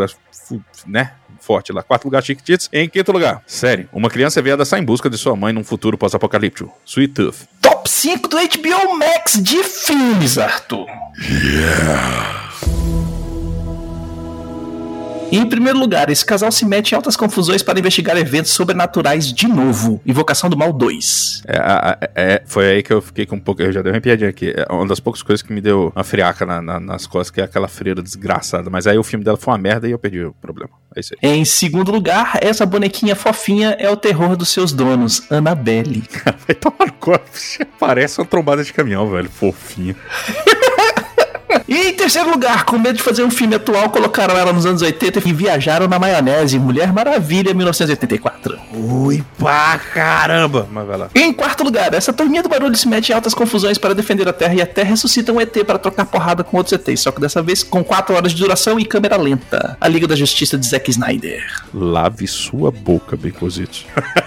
né? 0.86 1.12
Forte 1.40 1.72
lá. 1.72 1.82
Quarto 1.82 2.04
lugar, 2.04 2.22
Chiquititas. 2.22 2.68
Em 2.72 2.86
quinto 2.88 3.10
lugar, 3.12 3.42
série. 3.46 3.88
Uma 3.92 4.10
criança 4.10 4.42
viada 4.42 4.62
sai 4.64 4.80
em 4.80 4.84
busca 4.84 5.08
de 5.08 5.16
sua 5.16 5.34
mãe 5.34 5.52
num 5.54 5.64
futuro 5.64 5.96
pós-apocalíptico. 5.96 6.70
Sweet 6.84 7.14
Tooth. 7.14 7.36
Top 7.62 7.88
5 7.88 8.28
do 8.28 8.36
HBO 8.36 8.98
Max 8.98 9.42
de 9.42 9.62
filmes, 9.64 10.36
Arthur. 10.36 10.86
Em 15.32 15.46
primeiro 15.46 15.78
lugar, 15.78 16.10
esse 16.10 16.24
casal 16.24 16.50
se 16.50 16.64
mete 16.64 16.90
em 16.92 16.94
altas 16.96 17.16
confusões 17.16 17.62
para 17.62 17.78
investigar 17.78 18.16
eventos 18.16 18.50
sobrenaturais 18.50 19.32
de 19.32 19.46
novo. 19.46 20.00
Invocação 20.04 20.50
do 20.50 20.56
Mal 20.56 20.72
2. 20.72 21.42
É, 21.46 21.56
a- 21.56 21.98
é, 22.16 22.42
foi 22.46 22.68
aí 22.70 22.82
que 22.82 22.92
eu 22.92 23.00
fiquei 23.00 23.24
com 23.26 23.36
um 23.36 23.40
pouco. 23.40 23.62
Eu 23.62 23.70
já 23.72 23.80
dei 23.80 23.92
uma 23.92 24.00
piadinha 24.00 24.28
aqui. 24.28 24.52
É 24.56 24.66
uma 24.72 24.86
das 24.86 24.98
poucas 24.98 25.22
coisas 25.22 25.40
que 25.42 25.52
me 25.52 25.60
deu 25.60 25.92
uma 25.94 26.02
friaca 26.04 26.44
na- 26.44 26.60
na- 26.60 26.80
nas 26.80 27.06
costas, 27.06 27.30
que 27.30 27.40
é 27.40 27.44
aquela 27.44 27.68
freira 27.68 28.02
desgraçada. 28.02 28.68
Mas 28.70 28.86
aí 28.88 28.98
o 28.98 29.04
filme 29.04 29.24
dela 29.24 29.36
foi 29.36 29.52
uma 29.52 29.58
merda 29.58 29.86
e 29.88 29.92
eu 29.92 29.98
perdi 29.98 30.24
o 30.24 30.32
problema. 30.40 30.70
É 30.96 31.00
isso 31.00 31.14
aí. 31.22 31.30
Em 31.30 31.44
segundo 31.44 31.92
lugar, 31.92 32.38
essa 32.42 32.66
bonequinha 32.66 33.14
fofinha 33.14 33.76
é 33.78 33.88
o 33.88 33.96
terror 33.96 34.36
dos 34.36 34.48
seus 34.48 34.72
donos, 34.72 35.22
Annabelle. 35.30 36.02
Vai 36.46 36.56
tomar 36.56 36.86
no 36.86 36.92
cu. 36.94 37.12
Parece 37.78 38.20
uma 38.20 38.26
trombada 38.26 38.64
de 38.64 38.72
caminhão, 38.72 39.08
velho. 39.08 39.30
Fofinho. 39.30 39.94
E 41.68 41.88
em 41.88 41.92
terceiro 41.92 42.30
lugar, 42.30 42.64
com 42.64 42.78
medo 42.78 42.96
de 42.96 43.02
fazer 43.02 43.22
um 43.22 43.30
filme 43.30 43.54
atual, 43.54 43.90
colocaram 43.90 44.36
ela 44.36 44.52
nos 44.52 44.66
anos 44.66 44.82
80 44.82 45.20
e 45.26 45.32
viajaram 45.32 45.86
na 45.88 45.98
maionese. 45.98 46.58
Mulher 46.58 46.92
Maravilha, 46.92 47.54
1984. 47.54 48.58
Ui, 48.72 49.24
pá, 49.38 49.78
caramba. 49.78 50.68
Mas 50.70 50.86
vai 50.86 50.96
lá. 50.96 51.08
Em 51.14 51.32
quarto 51.32 51.64
lugar, 51.64 51.92
essa 51.94 52.12
turminha 52.12 52.42
do 52.42 52.48
barulho 52.48 52.76
se 52.76 52.88
mete 52.88 53.10
em 53.10 53.14
altas 53.14 53.34
confusões 53.34 53.78
para 53.78 53.94
defender 53.94 54.28
a 54.28 54.32
Terra 54.32 54.54
e 54.54 54.62
a 54.62 54.66
Terra 54.66 54.90
ressuscita 54.90 55.32
um 55.32 55.40
ET 55.40 55.56
para 55.64 55.78
trocar 55.78 56.06
porrada 56.06 56.44
com 56.44 56.56
outros 56.56 56.72
ETs, 56.72 57.00
só 57.00 57.12
que 57.12 57.20
dessa 57.20 57.42
vez 57.42 57.62
com 57.62 57.82
4 57.82 58.14
horas 58.14 58.32
de 58.32 58.40
duração 58.40 58.78
e 58.78 58.84
câmera 58.84 59.16
lenta. 59.16 59.76
A 59.80 59.88
Liga 59.88 60.06
da 60.06 60.16
Justiça 60.16 60.58
de 60.58 60.66
Zack 60.66 60.90
Snyder. 60.90 61.44
Lave 61.72 62.26
sua 62.26 62.70
boca, 62.70 63.16
Becozito. 63.16 63.80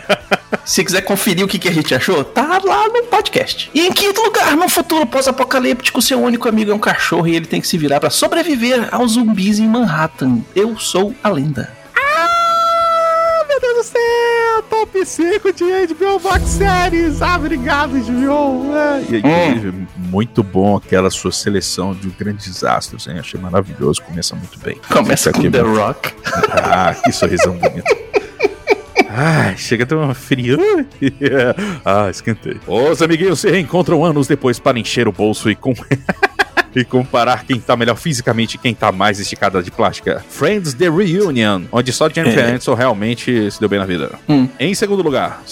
Se 0.65 0.83
quiser 0.83 1.01
conferir 1.01 1.43
o 1.43 1.47
que, 1.47 1.59
que 1.59 1.67
a 1.67 1.71
gente 1.73 1.93
achou, 1.93 2.23
tá 2.23 2.61
lá 2.63 2.87
no 2.87 3.03
podcast. 3.07 3.69
E 3.73 3.81
em 3.85 3.91
quinto 3.91 4.21
lugar, 4.21 4.55
num 4.55 4.69
futuro 4.69 5.05
pós-apocalíptico, 5.05 6.01
seu 6.01 6.21
único 6.21 6.47
amigo 6.47 6.71
é 6.71 6.73
um 6.73 6.79
cachorro 6.79 7.27
e 7.27 7.35
ele 7.35 7.45
tem 7.45 7.59
que 7.59 7.67
se 7.67 7.77
virar 7.77 7.99
para 7.99 8.09
sobreviver 8.09 8.87
aos 8.91 9.13
zumbis 9.13 9.59
em 9.59 9.67
Manhattan. 9.67 10.39
Eu 10.55 10.77
sou 10.79 11.13
a 11.23 11.29
lenda. 11.29 11.69
Ah, 11.95 13.45
meu 13.49 13.59
Deus 13.59 13.77
do 13.77 13.83
céu! 13.83 14.63
Top 14.69 14.83
top 14.93 15.05
5 15.05 15.53
de 15.53 15.63
HBO 15.93 16.19
Box 16.19 16.41
Series. 16.43 17.21
Ah, 17.21 17.35
obrigado, 17.37 17.91
HBO. 17.91 18.73
É. 18.75 19.01
E, 19.09 19.17
inclusive, 19.17 19.87
muito 19.97 20.43
bom 20.43 20.77
aquela 20.77 21.09
sua 21.09 21.31
seleção 21.31 21.93
de 21.93 22.09
grandes 22.09 22.63
astros, 22.63 23.07
hein? 23.07 23.17
Achei 23.19 23.39
maravilhoso. 23.39 24.01
Começa 24.01 24.35
muito 24.35 24.59
bem. 24.59 24.77
Começa 24.89 25.29
Fica 25.31 25.41
com 25.41 25.47
aqui, 25.47 25.51
The 25.51 25.63
meu- 25.63 25.75
Rock. 25.75 26.13
Ah, 26.51 26.93
que 27.03 27.11
sorrisão 27.11 27.53
bonito. 27.57 27.83
Ai, 29.15 29.55
chega 29.57 29.83
a 29.83 29.87
ter 29.87 29.95
uma 29.95 30.13
fria. 30.15 30.57
ah, 31.85 32.09
esquentei. 32.09 32.57
Os 32.65 33.01
amiguinhos 33.01 33.39
se 33.41 33.49
reencontram 33.49 34.03
anos 34.03 34.27
depois 34.27 34.57
para 34.57 34.79
encher 34.79 35.07
o 35.07 35.11
bolso 35.11 35.49
e 35.49 35.55
com. 35.55 35.73
E 36.75 36.83
comparar 36.83 37.43
quem 37.45 37.59
tá 37.59 37.77
melhor 37.77 37.95
fisicamente 37.95 38.55
e 38.55 38.57
quem 38.57 38.73
tá 38.73 38.91
mais 38.91 39.19
esticada 39.19 39.61
de 39.61 39.69
plástica. 39.69 40.25
Friends 40.27 40.73
The 40.73 40.89
Reunion, 40.89 41.65
onde 41.71 41.93
só 41.93 42.09
Jennifer 42.09 42.45
É. 42.45 42.49
Aniston 42.49 42.73
realmente 42.73 43.51
se 43.51 43.59
deu 43.59 43.69
bem 43.69 43.77
na 43.77 43.85
vida. 43.85 44.09
Hum. 44.27 44.49
Em 44.59 44.73
segundo 44.73 45.03
lugar. 45.03 45.43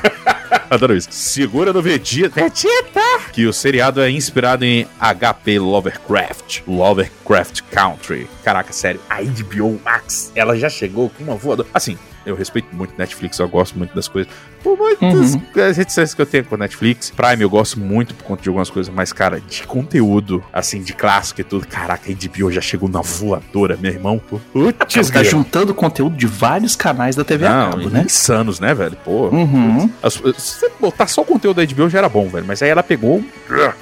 Adoro 0.68 0.94
isso. 0.94 1.08
Segura 1.10 1.72
no 1.72 1.80
Vegeta. 1.80 2.42
Vegeta! 2.42 3.00
Que 3.32 3.46
o 3.46 3.52
seriado 3.54 4.02
é 4.02 4.10
inspirado 4.10 4.62
em 4.62 4.86
HP 5.00 5.58
Lovecraft. 5.58 6.60
Lovecraft 6.66 7.62
Country. 7.70 8.28
Caraca, 8.44 8.70
sério. 8.70 9.00
A 9.08 9.22
HBO 9.22 9.80
Max, 9.82 10.30
ela 10.34 10.54
já 10.54 10.68
chegou 10.68 11.08
com 11.08 11.24
uma 11.24 11.34
voadora. 11.34 11.66
Assim, 11.72 11.96
eu 12.28 12.36
respeito 12.36 12.68
muito 12.72 12.94
Netflix, 12.98 13.38
eu 13.38 13.48
gosto 13.48 13.76
muito 13.78 13.94
das 13.94 14.06
coisas. 14.08 14.32
Por 14.62 14.76
muitas 14.76 15.34
Uhum. 15.34 15.40
as 15.68 15.76
reticências 15.76 16.14
que 16.14 16.20
eu 16.22 16.26
tenho 16.26 16.44
com 16.44 16.54
a 16.56 16.58
Netflix. 16.58 17.10
Prime 17.10 17.42
eu 17.42 17.48
gosto 17.50 17.78
muito 17.78 18.14
por 18.14 18.24
conta 18.24 18.42
de 18.42 18.48
algumas 18.48 18.68
coisas, 18.68 18.92
mas, 18.92 19.12
cara, 19.12 19.40
de 19.40 19.62
conteúdo, 19.64 20.42
assim, 20.52 20.82
de 20.82 20.92
clássico 20.92 21.40
e 21.40 21.44
tudo. 21.44 21.66
Caraca, 21.66 22.10
a 22.10 22.12
HBO 22.14 22.50
já 22.50 22.60
chegou 22.60 22.88
na 22.88 23.00
voadora, 23.00 23.76
meu 23.80 23.92
irmão. 23.92 24.20
Putz, 24.52 25.10
Tá 25.10 25.22
juntando 25.22 25.72
conteúdo 25.74 26.16
de 26.16 26.26
vários 26.26 26.74
canais 26.76 27.14
da 27.16 27.24
TV 27.24 27.46
a 27.46 27.50
Não, 27.50 27.70
cabo, 27.70 27.88
né? 27.90 28.02
insanos, 28.04 28.58
né, 28.60 28.74
velho? 28.74 28.96
Pô. 29.04 29.28
Uhum. 29.28 29.88
As- 30.02 30.14
Se 30.14 30.22
você 30.60 30.70
botar 30.80 31.06
só 31.06 31.22
o 31.22 31.24
conteúdo 31.24 31.56
da 31.56 31.62
HBO 31.62 31.88
já 31.88 31.98
era 31.98 32.08
bom, 32.08 32.28
velho. 32.28 32.44
Mas 32.46 32.62
aí 32.62 32.68
ela 32.68 32.82
pegou. 32.82 33.24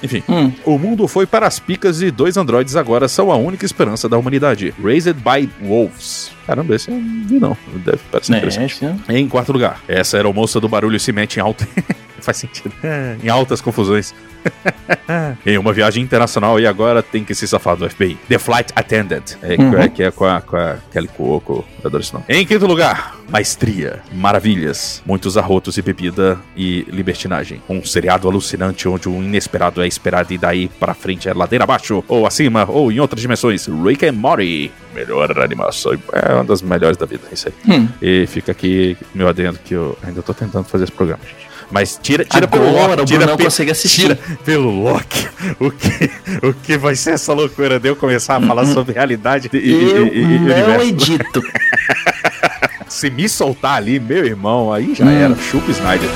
Enfim. 0.03 0.23
Hum. 0.29 0.53
O 0.65 0.79
mundo 0.79 1.09
foi 1.09 1.27
para 1.27 1.47
as 1.47 1.59
picas 1.59 2.03
e 2.03 2.11
dois 2.11 2.37
androides 2.37 2.77
agora 2.77 3.09
são 3.09 3.31
a 3.33 3.37
única 3.37 3.65
esperança 3.65 4.09
da 4.09 4.17
humanidade. 4.19 4.75
Raised 4.83 5.15
by 5.17 5.49
Wolves. 5.63 6.31
Caramba, 6.47 6.75
esse 6.77 6.89
eu 6.91 6.97
não 6.97 7.25
vi, 7.27 7.41
não. 7.41 7.57
Deve 7.85 7.99
parecer 8.11 8.35
É, 8.35 8.37
interessante. 8.39 8.77
sim. 8.77 9.01
Em 9.09 9.29
quarto 9.29 9.53
lugar, 9.53 9.83
essa 9.89 10.17
era 10.17 10.29
a 10.29 10.33
moça 10.33 10.61
do 10.61 10.69
barulho 10.69 10.99
se 11.01 11.11
mete 11.13 11.39
em 11.39 11.41
alta. 11.41 11.67
Faz 12.23 12.37
sentido. 12.39 12.73
em 13.23 13.29
altas 13.29 13.61
confusões. 13.61 14.15
em 15.45 15.59
uma 15.59 15.73
viagem 15.73 16.03
internacional 16.03 16.59
e 16.61 16.67
agora 16.67 17.03
tem 17.03 17.25
que 17.25 17.35
se 17.35 17.49
safar 17.49 17.77
do 17.77 17.89
FBI. 17.89 18.17
The 18.29 18.39
Flight 18.39 18.73
Attendant. 18.77 19.35
É, 19.43 19.57
Uhum. 19.61 19.77
é, 19.79 19.89
que 19.89 20.03
é 20.03 20.11
com 20.11 20.25
a, 20.25 20.41
com 20.41 20.57
a 20.57 20.77
Kelly 20.93 21.09
Cuoco. 21.09 21.65
Eu 21.83 21.89
adoro 21.89 22.03
esse 22.03 22.13
nome. 22.13 22.25
Em 22.29 22.47
quinto 22.47 22.67
lugar, 22.67 23.17
Maestria. 23.29 24.03
Maravilhas. 24.13 25.03
Muitos 25.05 25.37
arrotos 25.37 25.77
e 25.79 25.83
bebida 25.83 26.39
e 26.57 26.87
libertinagem. 26.89 27.61
Um 27.69 27.85
seriado 27.85 28.29
alucinante 28.29 28.89
onde 28.89 29.09
o 29.09 29.23
inesperado 29.23 29.83
é 29.83 29.87
esperado 29.89 30.33
e 30.33 30.39
daí 30.39 30.69
pra 30.69 30.95
frente 30.95 31.29
é 31.29 31.35
ladeira 31.35 31.65
abaixo, 31.65 32.05
ou 32.07 32.27
acima, 32.27 32.65
ou 32.69 32.93
em 32.93 33.01
outras 33.01 33.21
dimensões. 33.23 33.67
Rick 33.67 34.07
and 34.07 34.13
Morty. 34.13 34.71
Melhor 34.95 35.39
animação. 35.41 35.93
É 36.13 36.33
uma 36.35 36.45
das 36.45 36.63
melhores 36.63 36.97
da 36.97 37.07
vida. 37.07 37.23
É 37.31 37.35
isso 37.35 37.49
aí. 37.49 37.55
Hum. 37.81 37.89
E 38.01 38.27
fica 38.27 38.53
aqui 38.53 38.97
meu 39.15 39.29
adendo 39.29 39.59
que 39.65 39.75
eu 39.75 39.99
ainda 40.05 40.23
tô 40.23 40.33
tentando 40.33 40.65
fazer 40.65 40.85
esse 40.85 40.93
programa, 40.93 41.23
gente. 41.25 41.46
Mas 41.71 41.99
tira, 42.01 42.25
tira 42.25 42.47
pelo 42.47 42.69
Agora 42.69 42.89
Loki, 42.93 43.03
o 43.03 43.05
tira, 43.05 43.27
não 43.27 43.37
pe- 43.37 43.45
consegue 43.45 43.71
assistir. 43.73 44.03
tira 44.03 44.19
pelo 44.45 44.71
Loki. 44.85 45.27
O 45.59 45.71
que, 45.71 46.11
o 46.47 46.55
que 46.55 46.79
vai 46.79 46.95
ser 46.95 47.11
essa 47.15 47.33
loucura 47.33 47.79
de 47.81 47.89
eu 47.89 47.97
começar 47.97 48.37
a 48.37 48.41
falar 48.41 48.67
sobre 48.67 48.95
realidade 48.95 49.51
e, 49.53 49.57
Eu 49.73 50.07
e- 50.07 50.23
e 50.23 50.39
não 50.39 50.81
edito. 50.83 51.43
Se 52.89 53.11
me 53.11 53.29
soltar 53.29 53.77
ali, 53.77 53.99
meu 53.99 54.25
irmão, 54.25 54.73
aí 54.73 54.95
já 54.95 55.05
Hum. 55.05 55.11
era. 55.11 55.37
Chupa 55.37 55.71
Snyder. 55.73 56.09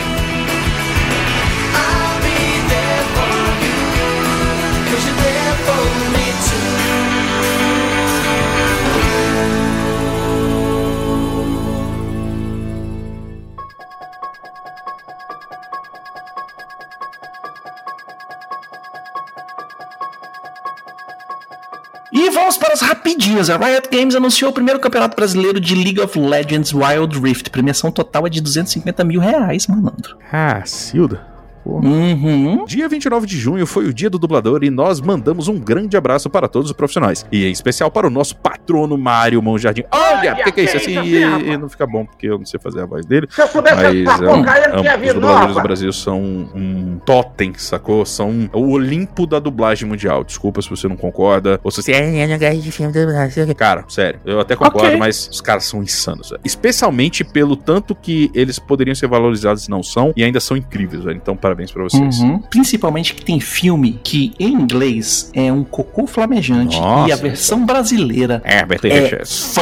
E 22.12 22.28
vamos 22.30 22.56
para 22.56 22.72
as 22.72 22.80
rapidinhas. 22.80 23.48
A 23.48 23.56
Riot 23.56 23.88
Games 23.90 24.14
anunciou 24.14 24.50
o 24.50 24.54
primeiro 24.54 24.80
campeonato 24.80 25.14
brasileiro 25.14 25.60
de 25.60 25.74
League 25.74 26.00
of 26.00 26.18
Legends 26.18 26.72
Wild 26.72 27.18
Rift. 27.20 27.50
Premiação 27.50 27.92
total 27.92 28.26
é 28.26 28.30
de 28.30 28.40
250 28.40 29.04
mil 29.04 29.20
reais, 29.20 29.66
malandro. 29.68 30.16
Ah, 30.32 30.62
Silda. 30.64 31.29
Uhum. 31.64 32.64
Dia 32.64 32.88
29 32.88 33.26
de 33.26 33.36
junho 33.38 33.66
foi 33.66 33.86
o 33.86 33.92
dia 33.94 34.08
do 34.10 34.18
dublador 34.18 34.62
e 34.64 34.70
nós 34.70 35.00
mandamos 35.00 35.48
um 35.48 35.58
grande 35.58 35.96
abraço 35.96 36.28
para 36.30 36.48
todos 36.48 36.70
os 36.70 36.76
profissionais. 36.76 37.24
E 37.30 37.44
em 37.46 37.50
especial 37.50 37.90
para 37.90 38.06
o 38.06 38.10
nosso 38.10 38.36
patrono 38.36 38.96
Mário 38.96 39.40
Monjardim. 39.42 39.84
Olha, 39.92 40.36
por 40.36 40.52
que, 40.52 40.60
é 40.60 40.64
isso 40.64 40.76
assim? 40.76 40.98
E, 41.02 41.22
e 41.22 41.56
não 41.56 41.68
fica 41.68 41.86
bom 41.86 42.04
porque 42.06 42.26
eu 42.28 42.38
não 42.38 42.46
sei 42.46 42.58
fazer 42.60 42.80
a 42.82 42.86
voz 42.86 43.04
dele. 43.06 43.26
Se 43.30 43.40
eu 43.42 43.48
pudesse 43.48 44.02
Mas 44.04 44.20
é 44.20 44.24
um, 44.30 44.34
porcaria, 44.36 44.68
não 44.68 44.84
é 44.84 44.96
um- 44.96 45.00
os 45.06 45.14
dubladores 45.14 45.54
do. 45.56 45.62
Brasil 45.62 45.92
são 45.92 46.20
um 46.20 46.98
totem, 47.04 47.52
sacou? 47.56 48.04
São 48.04 48.48
o 48.52 48.70
Olimpo 48.72 49.26
da 49.26 49.38
dublagem 49.38 49.88
mundial. 49.88 50.24
Desculpa 50.24 50.60
se 50.62 50.70
você 50.70 50.88
não 50.88 50.96
concorda. 50.96 51.60
Ou 51.62 51.70
se 51.70 51.82
você. 51.82 51.92
"É, 51.92 52.24
eu 52.24 52.28
não 52.28 52.38
gosto 52.38 52.60
de 52.60 52.72
filme 52.72 52.92
do 52.92 53.06
Brasil." 53.06 53.54
Cara, 53.54 53.84
sério, 53.88 54.20
eu 54.24 54.40
até 54.40 54.56
concordo, 54.56 54.86
Ok. 54.88 54.96
mas 54.98 55.28
os 55.30 55.40
caras 55.40 55.64
são 55.64 55.82
insanos, 55.82 56.30
velho. 56.30 56.40
Especialmente 56.44 57.22
pelo 57.24 57.56
tanto 57.56 57.94
que 57.94 58.30
eles 58.34 58.58
poderiam 58.58 58.94
ser 58.94 59.06
valorizados 59.08 59.66
e 59.66 59.70
não 59.70 59.82
são, 59.82 60.12
e 60.16 60.22
ainda 60.24 60.40
são 60.40 60.56
incríveis, 60.56 61.04
velho. 61.04 61.16
Então, 61.16 61.36
parabéns 61.50 61.72
pra 61.72 61.82
vocês. 61.82 62.18
Uhum. 62.20 62.38
Principalmente 62.38 63.14
que 63.14 63.24
tem 63.24 63.40
filme 63.40 63.98
que 64.04 64.32
em 64.38 64.52
inglês 64.52 65.30
é 65.34 65.52
um 65.52 65.64
cocô 65.64 66.06
flamejante 66.06 66.78
Nossa. 66.78 67.08
e 67.08 67.12
a 67.12 67.16
versão 67.16 67.64
brasileira 67.66 68.40
É 68.44 68.60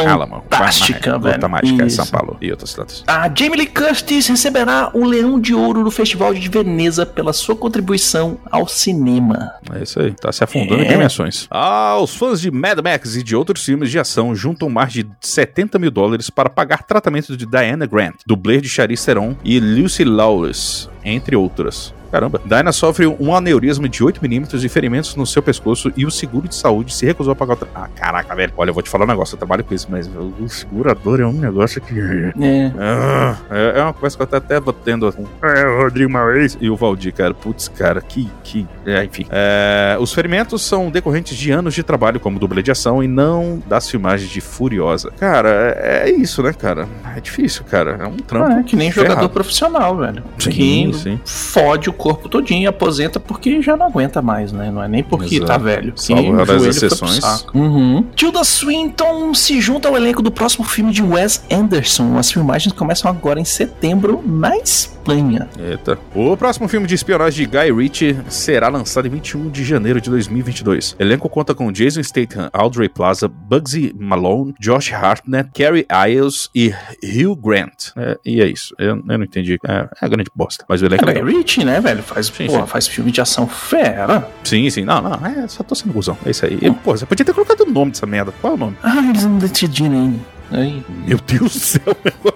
Alamo, 0.09 0.43
fantástica, 0.43 1.13
Gota 1.19 1.31
velho. 1.31 1.51
Mágica, 1.51 1.87
Isso. 1.87 1.97
São 1.97 2.07
Paulo 2.07 2.37
e 2.41 2.51
outras 2.51 2.71
cidades. 2.71 3.03
A 3.07 3.29
Jamie 3.35 3.57
Lee 3.59 3.67
Curtis 3.67 4.27
receberá 4.27 4.91
o 4.95 5.05
Leão 5.05 5.41
de 5.41 5.55
Ouro 5.55 5.83
do 5.83 5.91
Festival 5.91 6.35
de 6.35 6.49
Veneza 6.49 7.07
pela 7.07 7.33
sua 7.33 7.57
contribuição 7.57 8.39
ao 8.51 8.69
cinema. 8.69 9.53
É 9.75 9.83
isso 9.83 10.01
aí, 10.01 10.13
tá 10.13 10.31
se 10.33 10.45
afundando 10.45 10.83
É. 10.83 10.85
em 10.85 10.89
premiações. 10.89 11.47
Ah, 11.51 11.97
os 12.01 12.15
fãs 12.15 12.41
de 12.41 12.51
Mad 12.51 12.79
Max 12.83 13.17
e 13.17 13.23
de 13.23 13.35
outros 13.35 13.65
filmes 13.65 13.91
de 13.91 13.99
ação 13.99 14.35
juntam 14.35 14.69
mais 14.69 14.93
de 14.93 15.07
70 15.21 15.79
mil 15.79 15.91
dólares 15.91 16.29
para 16.31 16.51
pagar 16.51 16.83
tratamento 16.85 17.37
de 17.37 17.47
Diana 17.47 17.87
Grant, 17.87 18.17
dublê 18.27 18.61
de 18.61 18.69
Charlize 18.69 19.05
Theron 19.05 19.35
e 19.45 19.59
Lucy 19.59 20.05
Lawless, 20.05 20.89
entre 21.05 21.37
outras. 21.37 21.95
Caramba. 22.11 22.41
Diana 22.45 22.73
sofre 22.73 23.07
um 23.07 23.35
aneurisma 23.35 23.89
de 23.89 24.03
8mm 24.03 24.63
e 24.63 24.69
ferimentos 24.69 25.15
no 25.17 25.27
seu 25.27 25.43
pescoço 25.43 25.93
e 25.97 26.07
o 26.07 26.11
seguro 26.11 26.49
de 26.49 26.55
saúde 26.55 26.95
se 26.95 27.07
recusou 27.07 27.33
a 27.33 27.37
pagar 27.37 27.55
o 27.55 27.57
tra... 27.57 27.69
Ah, 27.75 27.89
caraca, 27.95 28.35
velho. 28.35 28.53
Olha, 28.57 28.71
eu 28.71 28.75
vou 28.75 28.83
te 28.83 28.91
falar 28.91 29.05
um 29.05 29.09
negócio, 29.09 29.35
eu 29.35 29.39
trabalho 29.39 29.65
com 29.65 29.75
isso, 29.75 29.89
mas 29.91 30.09
o 30.09 30.49
segurador 30.49 31.21
é 31.21 31.27
um 31.27 31.33
negócio 31.33 31.81
que... 31.81 31.99
É. 32.41 32.73
Ah, 32.79 33.37
é, 33.51 33.79
é 33.79 33.83
uma 33.83 33.93
conversa 33.93 34.17
que 34.17 34.23
eu 34.23 34.27
até, 34.27 34.37
até 34.37 34.61
tô 34.61 34.73
tendo 34.73 35.09
é, 35.43 35.67
o 35.67 35.83
Rodrigo 35.83 36.11
Marais 36.11 36.57
e 36.61 36.71
o 36.71 36.77
Valdir, 36.77 37.13
cara. 37.13 37.35
Putz, 37.35 37.69
cara, 37.69 38.01
que. 38.01 38.29
que 38.43 38.67
é, 38.87 39.05
enfim. 39.05 39.27
É, 39.31 39.97
os 40.01 40.13
ferimentos 40.13 40.63
são 40.63 40.91
decorrentes 40.91 41.37
de 41.37 41.51
anos 41.51 41.75
de 41.75 41.83
trabalho 41.83 42.19
como 42.21 42.39
dublê 42.39 42.63
de 42.63 42.71
ação 42.71 43.03
e 43.03 43.09
não 43.09 43.63
das 43.67 43.89
filmagens 43.89 44.31
de 44.31 44.41
Furiosa. 44.41 45.11
Cara, 45.19 45.77
é, 45.77 46.09
é 46.09 46.11
isso, 46.11 46.43
né, 46.43 46.53
cara? 46.53 46.89
É 47.17 47.21
difícil, 47.21 47.65
cara. 47.65 47.99
É 48.01 48.07
um 48.07 48.17
trampo. 48.17 48.53
Ah, 48.53 48.61
é 48.61 48.63
que 48.63 48.77
nem 48.77 48.91
ferrado. 48.91 49.13
jogador 49.13 49.29
profissional, 49.31 49.97
velho. 49.97 50.23
Sim, 50.39 50.51
que 50.51 50.93
sim. 50.95 51.21
fode 51.25 51.89
o 51.89 51.93
corpo 51.99 52.29
todinho 52.29 52.69
aposenta 52.69 53.19
porque 53.19 53.61
já 53.61 53.77
não 53.77 53.87
aguenta 53.87 54.23
mais, 54.23 54.53
né? 54.53 54.71
Não 54.71 54.83
é 54.83 54.89
nem 54.89 55.03
porque 55.03 55.37
Exato. 55.37 55.47
tá 55.47 55.59
velho. 55.59 55.93
Salvo 55.97 56.45
pro 56.47 56.67
exceções. 56.67 57.45
Uhum. 57.53 58.07
Tilda 58.15 58.45
Swinton 58.45 59.35
se 59.35 59.61
junta 59.61 59.89
ao 59.89 59.97
elenco 59.97 60.23
do 60.23 60.31
próximo 60.31 60.65
filme 60.65 60.93
de 60.93 61.03
Wes 61.03 61.43
Anderson. 61.51 62.17
As 62.17 62.31
filmagens 62.31 62.73
começam 62.73 63.11
agora 63.11 63.41
em 63.41 63.45
setembro 63.45 64.23
na 64.25 64.57
Espanha. 64.57 65.49
Eita. 65.59 65.99
O 66.15 66.37
próximo 66.37 66.69
filme 66.69 66.87
de 66.87 66.95
espionagem 66.95 67.47
de 67.47 67.57
Guy 67.57 67.73
Ritchie 67.73 68.17
será 68.29 68.69
lançado 68.69 69.07
em 69.07 69.11
21 69.11 69.51
de 69.51 69.65
janeiro 69.65 70.01
de 70.01 70.09
2022. 70.11 70.97
O 70.99 71.03
elenco 71.03 71.29
conta 71.29 71.55
com 71.55 71.73
Jason 71.73 72.03
Statham, 72.03 72.49
Audrey 72.53 72.89
Plaza, 72.89 73.27
Bugsy 73.27 73.95
Malone, 73.99 74.55
Josh 74.61 74.93
Hartnett, 74.93 75.51
Carrie 75.55 75.87
Isles 76.09 76.51
e 76.55 76.73
Hugh 77.03 77.37
Grant. 77.37 77.93
É, 77.97 78.19
e 78.25 78.41
é 78.41 78.47
isso. 78.47 78.75
Eu, 78.79 78.97
eu 78.97 79.19
não 79.19 79.25
entendi. 79.25 79.59
É, 79.67 79.89
é 80.03 80.09
grande 80.09 80.31
bosta. 80.35 80.65
Mas 80.69 80.83
o 80.83 80.87
elenco 80.87 81.09
é 81.09 81.15
Guy 81.15 81.23
legal. 81.23 81.39
Ritchie, 81.39 81.65
né, 81.65 81.81
velho? 81.89 82.03
Faz, 82.03 82.27
Sim, 82.27 82.47
porra, 82.47 82.61
sim. 82.63 82.67
faz 82.67 82.87
filme 82.87 83.11
de 83.11 83.21
ação 83.21 83.47
fera. 83.47 84.29
Sim, 84.45 84.69
sim. 84.71 84.85
Não, 84.85 85.01
não. 85.01 85.15
É, 85.27 85.47
só 85.49 85.63
tô 85.63 85.75
sendo 85.75 85.93
cuzão. 85.93 86.17
É 86.25 86.31
isso 86.31 86.45
aí. 86.47 86.59
E, 86.61 86.71
pô, 86.71 86.97
você 86.97 87.07
podia 87.07 87.25
ter 87.25 87.33
colocado 87.35 87.61
o 87.63 87.71
nome 87.71 87.91
dessa 87.93 88.07
merda. 88.07 88.33
Qual 88.41 88.53
é 88.53 88.57
o 88.57 88.59
nome? 88.59 88.77
Ah, 88.83 88.99
eles 89.09 89.25
não 89.25 89.39
decidiram 89.39 89.93
ainda. 89.93 90.21
Aí. 90.51 90.83
Meu 91.07 91.19
Deus 91.27 91.53
do 91.55 91.61
céu, 91.61 91.97
meu. 92.05 92.35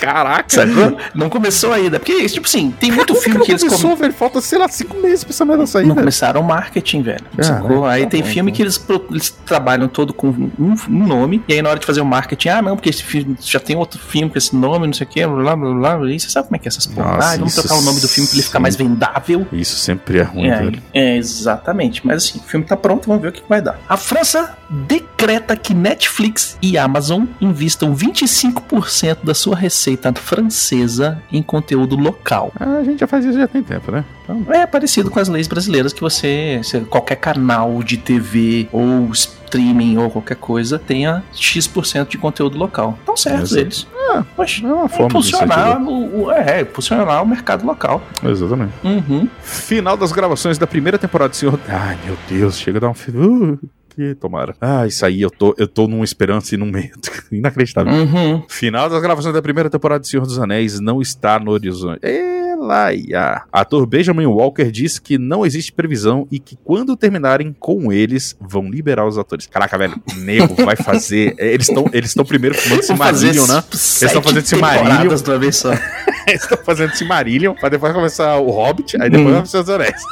Caraca. 0.00 0.44
Sacou? 0.48 0.96
Não 1.14 1.28
começou 1.28 1.72
ainda. 1.72 1.98
Porque, 1.98 2.26
tipo 2.28 2.46
assim, 2.46 2.70
tem 2.78 2.90
muito 2.92 3.12
Como 3.12 3.22
filme 3.24 3.40
que 3.40 3.46
que 3.46 3.52
não 3.52 3.54
eles 3.58 3.62
começou, 3.64 3.90
come- 3.90 4.00
velho? 4.02 4.14
Falta, 4.14 4.40
sei 4.40 4.58
lá, 4.58 4.68
cinco 4.68 4.96
meses 4.98 5.24
pra 5.24 5.32
essa 5.32 5.44
merda 5.44 5.66
sair, 5.66 5.82
Não 5.82 5.90
velho. 5.94 6.00
começaram 6.04 6.40
o 6.40 6.44
marketing, 6.44 7.02
velho. 7.02 7.24
Ah, 7.36 7.42
sacou? 7.42 7.82
né? 7.86 7.92
Aí 7.94 8.04
Tá 8.04 8.10
tem 8.10 8.22
bom, 8.22 8.28
filme 8.28 8.50
então. 8.50 8.56
que 8.56 8.62
eles, 8.62 8.78
pro- 8.78 9.06
eles 9.10 9.30
trabalham 9.44 9.88
todo 9.88 10.12
com 10.14 10.28
um, 10.28 10.50
um 10.88 11.06
nome, 11.06 11.42
e 11.48 11.54
aí 11.54 11.62
na 11.62 11.70
hora 11.70 11.78
de 11.78 11.86
fazer 11.86 12.00
o 12.00 12.04
marketing, 12.06 12.48
ah, 12.48 12.62
não, 12.62 12.76
porque 12.76 12.88
esse 12.90 13.02
filme 13.02 13.36
já 13.40 13.58
tem 13.60 13.76
outro 13.76 13.98
filme 13.98 14.30
com 14.30 14.38
esse 14.38 14.54
nome, 14.54 14.86
não 14.86 14.94
sei 14.94 15.06
o 15.06 15.10
que, 15.10 15.26
blá 15.26 15.56
blá 15.56 15.74
blá 15.74 15.96
blá. 15.96 16.10
E 16.12 16.18
você 16.20 16.28
sabe 16.30 16.46
como 16.48 16.56
é 16.56 16.58
que 16.58 16.68
é 16.68 16.70
essas 16.70 16.86
porra? 16.86 17.18
Ah, 17.20 17.36
vamos 17.36 17.54
trocar 17.54 17.74
o 17.76 17.82
nome 17.82 18.00
do 18.00 18.08
filme 18.08 18.28
pra 18.28 18.36
ele 18.36 18.44
ficar 18.44 18.60
mais 18.60 18.76
vendável. 18.76 19.46
Isso 19.52 19.76
sempre 19.76 20.18
é 20.18 20.22
ruim, 20.22 20.48
É, 20.48 20.58
velho. 20.58 20.82
é, 20.94 21.16
exatamente. 21.16 22.06
Mas 22.06 22.24
assim, 22.24 22.38
o 22.38 22.42
filme 22.42 22.64
tá 22.64 22.76
pronto, 22.76 23.06
vamos 23.08 23.22
ver 23.22 23.28
o 23.28 23.32
que 23.32 23.42
que 23.42 23.48
vai 23.48 23.60
dar. 23.60 23.78
A 23.88 23.96
França 23.96 24.56
decreta 24.70 25.56
que 25.56 25.72
Netflix 25.74 26.56
e 26.62 26.76
Amazon 26.78 27.24
investam 27.40 27.94
25% 27.94 29.18
da 29.24 29.34
sua 29.34 29.56
receita 29.56 29.87
francesa 30.20 31.22
em 31.32 31.42
conteúdo 31.42 31.96
local. 31.96 32.52
Ah, 32.58 32.78
a 32.78 32.84
gente 32.84 33.00
já 33.00 33.06
faz 33.06 33.24
isso 33.24 33.38
já 33.38 33.46
tem 33.48 33.62
tempo, 33.62 33.90
né? 33.90 34.04
Então, 34.24 34.44
É 34.52 34.66
parecido 34.66 35.10
com 35.10 35.18
as 35.18 35.28
leis 35.28 35.46
brasileiras 35.48 35.92
que 35.92 36.00
você, 36.00 36.60
qualquer 36.90 37.16
canal 37.16 37.82
de 37.82 37.96
TV 37.96 38.68
ou 38.72 39.10
streaming 39.12 39.96
ou 39.98 40.10
qualquer 40.10 40.36
coisa 40.36 40.78
tenha 40.78 41.22
X% 41.32 42.06
de 42.10 42.18
conteúdo 42.18 42.58
local. 42.58 42.96
Estão 43.00 43.16
certos 43.16 43.52
Exato. 43.52 43.60
eles. 43.60 43.86
Ah, 44.10 44.24
Poxa, 44.36 44.66
é 44.66 44.72
uma 44.72 44.84
é 44.84 44.88
forma 44.88 45.06
de 45.08 45.14
impulsionar 45.14 45.82
o, 45.82 46.24
o- 46.24 46.32
é, 46.32 46.60
impulsionar 46.62 47.22
o 47.22 47.26
mercado 47.26 47.64
local. 47.66 48.02
Exatamente. 48.24 48.72
Uhum. 48.84 49.28
Final 49.42 49.96
das 49.96 50.12
gravações 50.12 50.58
da 50.58 50.66
primeira 50.66 50.98
temporada 50.98 51.30
de 51.30 51.36
Senhor. 51.36 51.58
Ai, 51.68 51.96
meu 52.04 52.16
Deus, 52.28 52.58
chega 52.58 52.78
a 52.78 52.80
dar 52.80 52.88
um. 52.88 52.92
Uh, 52.92 53.58
que 53.98 54.14
tomara. 54.14 54.54
Ah, 54.60 54.86
isso 54.86 55.04
aí, 55.04 55.20
eu 55.20 55.28
tô, 55.30 55.52
eu 55.58 55.66
tô 55.66 55.88
num 55.88 56.04
esperança 56.04 56.54
e 56.54 56.58
num 56.58 56.70
medo. 56.70 57.00
Inacreditável. 57.32 57.92
Uhum. 57.92 58.44
Final 58.48 58.88
das 58.88 59.02
gravações 59.02 59.34
da 59.34 59.42
primeira 59.42 59.68
temporada 59.68 60.00
de 60.02 60.08
Senhor 60.08 60.24
dos 60.24 60.38
Anéis 60.38 60.78
não 60.78 61.02
está 61.02 61.40
no 61.40 61.50
horizonte. 61.50 61.98
Elaia. 62.06 63.42
Ator 63.52 63.84
Benjamin 63.86 64.26
Walker 64.26 64.70
disse 64.70 65.00
que 65.02 65.18
não 65.18 65.44
existe 65.44 65.72
previsão 65.72 66.28
e 66.30 66.38
que 66.38 66.56
quando 66.62 66.96
terminarem 66.96 67.52
com 67.58 67.92
eles, 67.92 68.36
vão 68.40 68.70
liberar 68.70 69.04
os 69.04 69.18
atores. 69.18 69.46
Caraca, 69.48 69.76
velho, 69.76 70.00
nego 70.18 70.54
vai 70.64 70.76
fazer. 70.76 71.34
Eles 71.38 71.68
estão 71.68 71.86
eles 71.92 72.10
estão 72.10 72.24
primeiro 72.24 72.54
fazer 72.56 72.82
Silmarillion, 72.82 73.46
né? 73.46 73.62
sete 73.72 74.06
estão 74.06 74.22
fazendo 74.22 74.44
Silmarillion. 74.44 75.02
Eles 76.28 76.42
estão 76.42 76.58
fazendo 76.64 76.94
Silmarillion 76.94 77.54
pra 77.54 77.68
depois 77.68 77.92
começar 77.92 78.36
o 78.38 78.50
Hobbit, 78.50 79.00
aí 79.00 79.10
depois 79.10 79.34
Hum. 79.34 79.38
vai 79.38 79.46
ser 79.46 79.58
os 79.58 79.68
Anéis. 79.70 80.02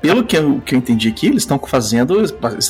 Pelo 0.00 0.22
que 0.24 0.36
eu, 0.36 0.60
que 0.64 0.74
eu 0.74 0.78
entendi 0.78 1.08
aqui, 1.08 1.26
eles 1.26 1.42
estão 1.42 1.58
fazendo 1.58 2.16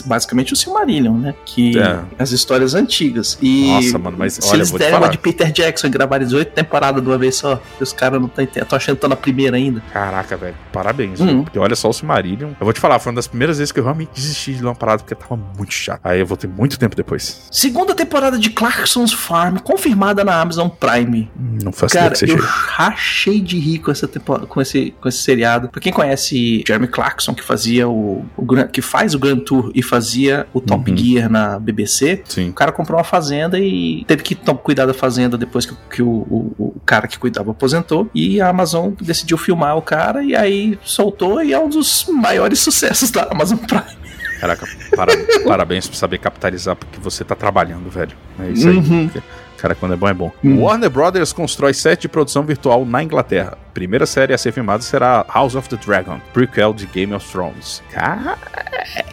basicamente 0.06 0.52
o 0.52 0.56
Silmarillion, 0.56 1.14
né? 1.14 1.34
Que 1.44 1.78
É. 1.78 2.00
as 2.18 2.32
histórias 2.32 2.74
antigas. 2.74 3.38
E 3.42 3.68
Nossa, 3.68 3.98
mano, 3.98 4.16
mas 4.18 4.34
se 4.34 4.40
olha, 4.48 4.56
eles 4.56 4.70
derem 4.70 4.94
uma 4.94 5.00
falar. 5.00 5.10
de 5.12 5.18
Peter 5.18 5.52
Jackson 5.52 5.88
e 5.88 5.90
gravarem 5.90 6.26
18 6.26 6.52
temporadas 6.52 7.02
de 7.02 7.08
uma 7.08 7.18
vez 7.18 7.36
só, 7.36 7.60
os 7.80 7.92
caras 7.92 8.18
não 8.18 8.28
estão 8.28 8.42
entendendo. 8.42 8.68
Tô 8.68 8.76
achando 8.76 8.94
que 8.94 8.98
estão 8.98 9.10
na 9.10 9.16
primeira 9.16 9.56
ainda. 9.56 9.82
Caraca, 9.92 10.36
velho, 10.36 10.54
parabéns, 10.72 11.20
Hum. 11.20 11.26
viu? 11.26 11.42
Porque 11.44 11.58
olha 11.58 11.76
só 11.76 11.90
o 11.90 11.92
Silmarillion. 11.92 12.48
Eu 12.58 12.64
vou 12.64 12.72
te 12.72 12.80
falar, 12.80 12.98
foi 12.98 13.10
uma 13.12 13.16
das 13.16 13.26
primeiras 13.26 13.58
vezes 13.58 13.72
que 13.72 13.78
eu 13.80 13.84
realmente 13.84 14.10
desisti 14.14 14.54
de 14.54 14.62
uma 14.64 14.74
parada 14.74 15.02
porque 15.02 15.14
tava 15.14 15.36
muito 15.36 15.72
chato. 15.74 16.00
Aí 16.04 16.20
eu 16.20 16.26
vou 16.26 16.36
ter 16.36 16.48
muito 16.48 16.78
tempo 16.78 16.96
depois. 16.96 17.42
Segunda 17.50 17.94
temporada 17.94 18.38
de 18.38 18.50
Clarkson's 18.50 19.12
Farm, 19.12 19.58
confirmada 19.58 20.24
na 20.24 20.40
Amazon 20.40 20.68
Prime. 20.68 21.30
Não 21.62 21.72
faço 21.72 21.94
ideia 21.96 22.10
Cara, 22.10 22.26
eu 22.32 22.38
rachei 22.42 23.40
de 23.40 23.58
rir 23.58 23.78
com, 23.80 23.90
essa 23.90 24.08
temporada, 24.08 24.46
com, 24.46 24.60
esse, 24.62 24.94
com 25.00 25.08
esse 25.08 25.18
seriado. 25.18 25.68
Pra 25.68 25.80
quem 25.80 25.92
conhece 25.92 26.64
Jeremy 26.66 26.88
Clarkson, 26.98 27.32
que 27.32 27.42
fazia 27.44 27.88
o, 27.88 28.24
o 28.36 28.44
que 28.72 28.82
faz 28.82 29.14
o 29.14 29.18
Grand 29.20 29.38
Tour 29.38 29.70
e 29.72 29.82
fazia 29.84 30.46
o 30.52 30.60
Top 30.60 30.90
Uhum. 30.90 30.96
Gear 30.96 31.30
na 31.30 31.56
BBC, 31.58 32.22
Sim. 32.26 32.48
o 32.50 32.52
cara 32.52 32.72
comprou 32.72 32.98
uma 32.98 33.04
fazenda 33.04 33.56
e 33.58 34.04
teve 34.06 34.22
que 34.24 34.34
cuidar 34.34 34.84
da 34.86 34.92
fazenda 34.94 35.38
depois 35.38 35.64
que, 35.64 35.74
que 35.90 36.02
o, 36.02 36.08
o- 36.08 36.54
o 36.58 36.80
cara 36.84 37.06
que 37.06 37.16
cuidava 37.16 37.52
aposentou. 37.52 38.10
E 38.12 38.40
a 38.40 38.48
Amazon 38.48 38.92
decidiu 39.00 39.38
filmar 39.38 39.76
o 39.76 39.82
cara 39.82 40.24
e 40.24 40.34
aí 40.34 40.76
soltou 40.82 41.40
e 41.40 41.52
é 41.52 41.58
um 41.58 41.68
dos 41.68 42.06
maiores 42.08 42.58
sucessos 42.66 43.10
da 43.12 43.28
Amazon 43.30 43.58
Prime. 43.58 43.84
Caraca, 44.40 44.66
para- 44.96 45.12
parabéns 45.46 45.86
por 45.86 45.94
saber 45.94 46.18
capitalizar 46.18 46.74
porque 46.74 46.98
você 46.98 47.22
tá 47.24 47.36
trabalhando, 47.36 47.88
velho. 47.90 48.16
É 48.40 48.50
isso 48.50 48.68
aí. 48.68 48.76
Uhum. 48.76 49.08
Cara, 49.58 49.74
quando 49.74 49.92
é 49.94 49.96
bom, 49.96 50.08
é 50.08 50.14
bom. 50.14 50.32
Hum. 50.44 50.62
Warner 50.62 50.88
Brothers 50.88 51.32
constrói 51.32 51.74
set 51.74 52.02
de 52.02 52.08
produção 52.08 52.42
virtual 52.44 52.84
na 52.86 53.02
Inglaterra. 53.02 53.58
Primeira 53.74 54.06
série 54.06 54.32
a 54.32 54.38
ser 54.38 54.52
filmada 54.52 54.82
será 54.82 55.24
House 55.32 55.54
of 55.54 55.68
the 55.68 55.76
Dragon, 55.76 56.18
prequel 56.32 56.72
de 56.72 56.86
Game 56.86 57.12
of 57.14 57.28
Thrones. 57.30 57.82
Cara, 57.92 58.36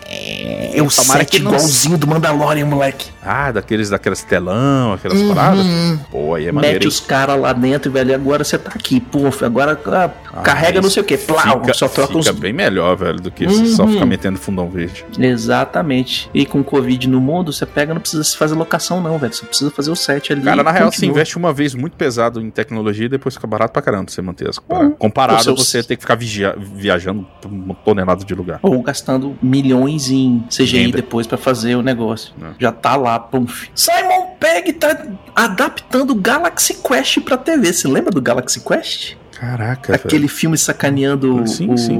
É 0.07 0.81
o 0.81 0.89
set 0.89 1.25
que 1.25 1.39
não- 1.39 1.51
igualzinho 1.51 1.97
do 1.97 2.07
Mandalorian, 2.07 2.65
moleque. 2.65 3.09
Ah, 3.23 3.51
daqueles, 3.51 3.89
daquelas 3.89 4.23
telão, 4.23 4.93
aquelas 4.93 5.21
paradas. 5.23 5.65
Uhum. 5.65 5.97
Pô, 6.11 6.35
aí 6.35 6.47
é 6.47 6.51
maneiro, 6.51 6.75
Mete 6.75 6.87
os 6.87 6.99
caras 6.99 7.39
lá 7.39 7.53
dentro, 7.53 7.91
velho. 7.91 8.11
E 8.11 8.13
agora 8.13 8.43
você 8.43 8.57
tá 8.57 8.71
aqui, 8.73 8.99
pô. 8.99 9.21
Agora 9.43 9.79
ah, 9.87 10.09
Ah, 10.33 10.41
carrega 10.41 10.81
não 10.81 10.89
sei 10.89 11.01
o 11.01 11.05
que. 11.05 11.17
Plau, 11.17 11.61
Fica, 11.61 11.73
só 11.73 11.87
troca 11.87 12.13
fica 12.13 12.31
os. 12.31 12.39
bem 12.39 12.53
melhor, 12.53 12.95
velho, 12.95 13.19
do 13.19 13.31
que 13.31 13.47
só 13.67 13.83
Uhum. 13.83 13.93
ficar 13.93 14.05
metendo 14.05 14.37
fundão 14.39 14.69
verde. 14.69 15.05
Exatamente. 15.17 16.29
E 16.33 16.45
com 16.45 16.63
Covid 16.63 17.07
no 17.09 17.19
mundo, 17.19 17.51
você 17.53 17.65
pega, 17.65 17.93
não 17.93 18.01
precisa 18.01 18.23
se 18.23 18.37
fazer 18.37 18.55
locação, 18.55 19.01
não, 19.01 19.17
velho. 19.17 19.33
Você 19.33 19.45
precisa 19.45 19.71
fazer 19.71 19.91
o 19.91 19.95
set 19.95 20.31
ali. 20.36 20.44
Cara, 20.46 20.63
na 20.63 20.72
real, 20.72 20.86
você 20.92 20.96
continua. 20.98 21.12
investe 21.12 21.38
uma 21.38 21.51
vez 21.54 21.74
muito 21.75 21.96
pesado 21.98 22.42
em 22.42 22.50
tecnologia 22.50 23.06
e 23.06 23.10
depois 23.10 23.36
fica 23.36 23.48
barato 23.48 23.74
pra 23.74 23.82
caramba 23.82 24.10
você 24.12 24.22
manter 24.22 24.50
as 24.50 24.58
Uhum. 24.70 24.92
Comparado 24.92 25.50
a 25.52 25.54
você 25.56 25.82
ter 25.84 25.95
que 25.95 26.02
ficar 26.02 26.15
vigia- 26.15 26.56
viajando 26.58 27.26
por 27.41 27.52
uma 27.52 27.74
tonelada 27.76 28.24
de 28.24 28.34
lugar. 28.36 28.60
Ou 28.62 28.82
gastando 28.82 29.38
milhões 29.41 30.10
em 30.10 30.43
CGI 30.50 30.86
Lembra. 30.86 31.02
depois 31.02 31.28
pra 31.28 31.38
fazer 31.38 31.76
o 31.76 31.82
negócio. 31.82 32.34
É. 32.41 32.48
Já 32.60 32.71
tá 32.71 32.95
lá, 32.95 33.19
pumf. 33.19 33.67
Simon 33.76 34.36
Pegg 34.39 34.74
tá 34.74 35.06
adaptando 35.36 36.12
o 36.12 36.15
Galaxy 36.15 36.76
Quest 36.76 37.19
pra 37.21 37.38
TV. 37.38 37.71
Você 37.74 37.88
lembra 37.88 38.12
do 38.12 38.21
Galaxy 38.21 38.60
Quest? 38.60 39.13
Caraca, 39.39 39.95
Aquele 39.95 40.30
filme 40.30 40.58
sacaneando 40.58 41.45
Sim, 41.45 41.69
o. 41.74 41.78
sim. 41.78 41.98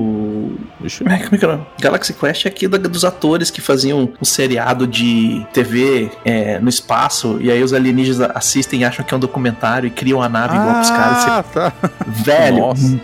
É, 0.84 1.18
como 1.18 1.36
é 1.36 1.38
que 1.38 1.46
era? 1.46 1.60
Galaxy 1.80 2.14
Quest 2.14 2.46
é 2.46 2.50
aqui 2.50 2.68
dos 2.68 3.06
atores 3.06 3.50
que 3.50 3.62
faziam 3.62 4.10
um 4.22 4.26
seriado 4.26 4.86
de 4.86 5.46
TV 5.54 6.12
é, 6.24 6.60
no 6.60 6.70
espaço, 6.70 7.38
e 7.40 7.52
aí 7.52 7.64
os 7.64 7.74
alienígenas 7.74 8.30
assistem 8.36 8.82
e 8.82 8.86
acham 8.86 9.06
que 9.06 9.14
é 9.14 9.18
um 9.18 9.20
documentário 9.20 9.88
e 9.88 9.90
criam 9.90 10.22
a 10.22 10.30
nave 10.30 10.56
igual 10.56 10.76
pros 10.76 10.90
caras. 10.90 11.26
Ah, 11.26 11.44
tá. 11.44 11.74
Velho, 12.08 12.58
Nossa. 12.58 13.00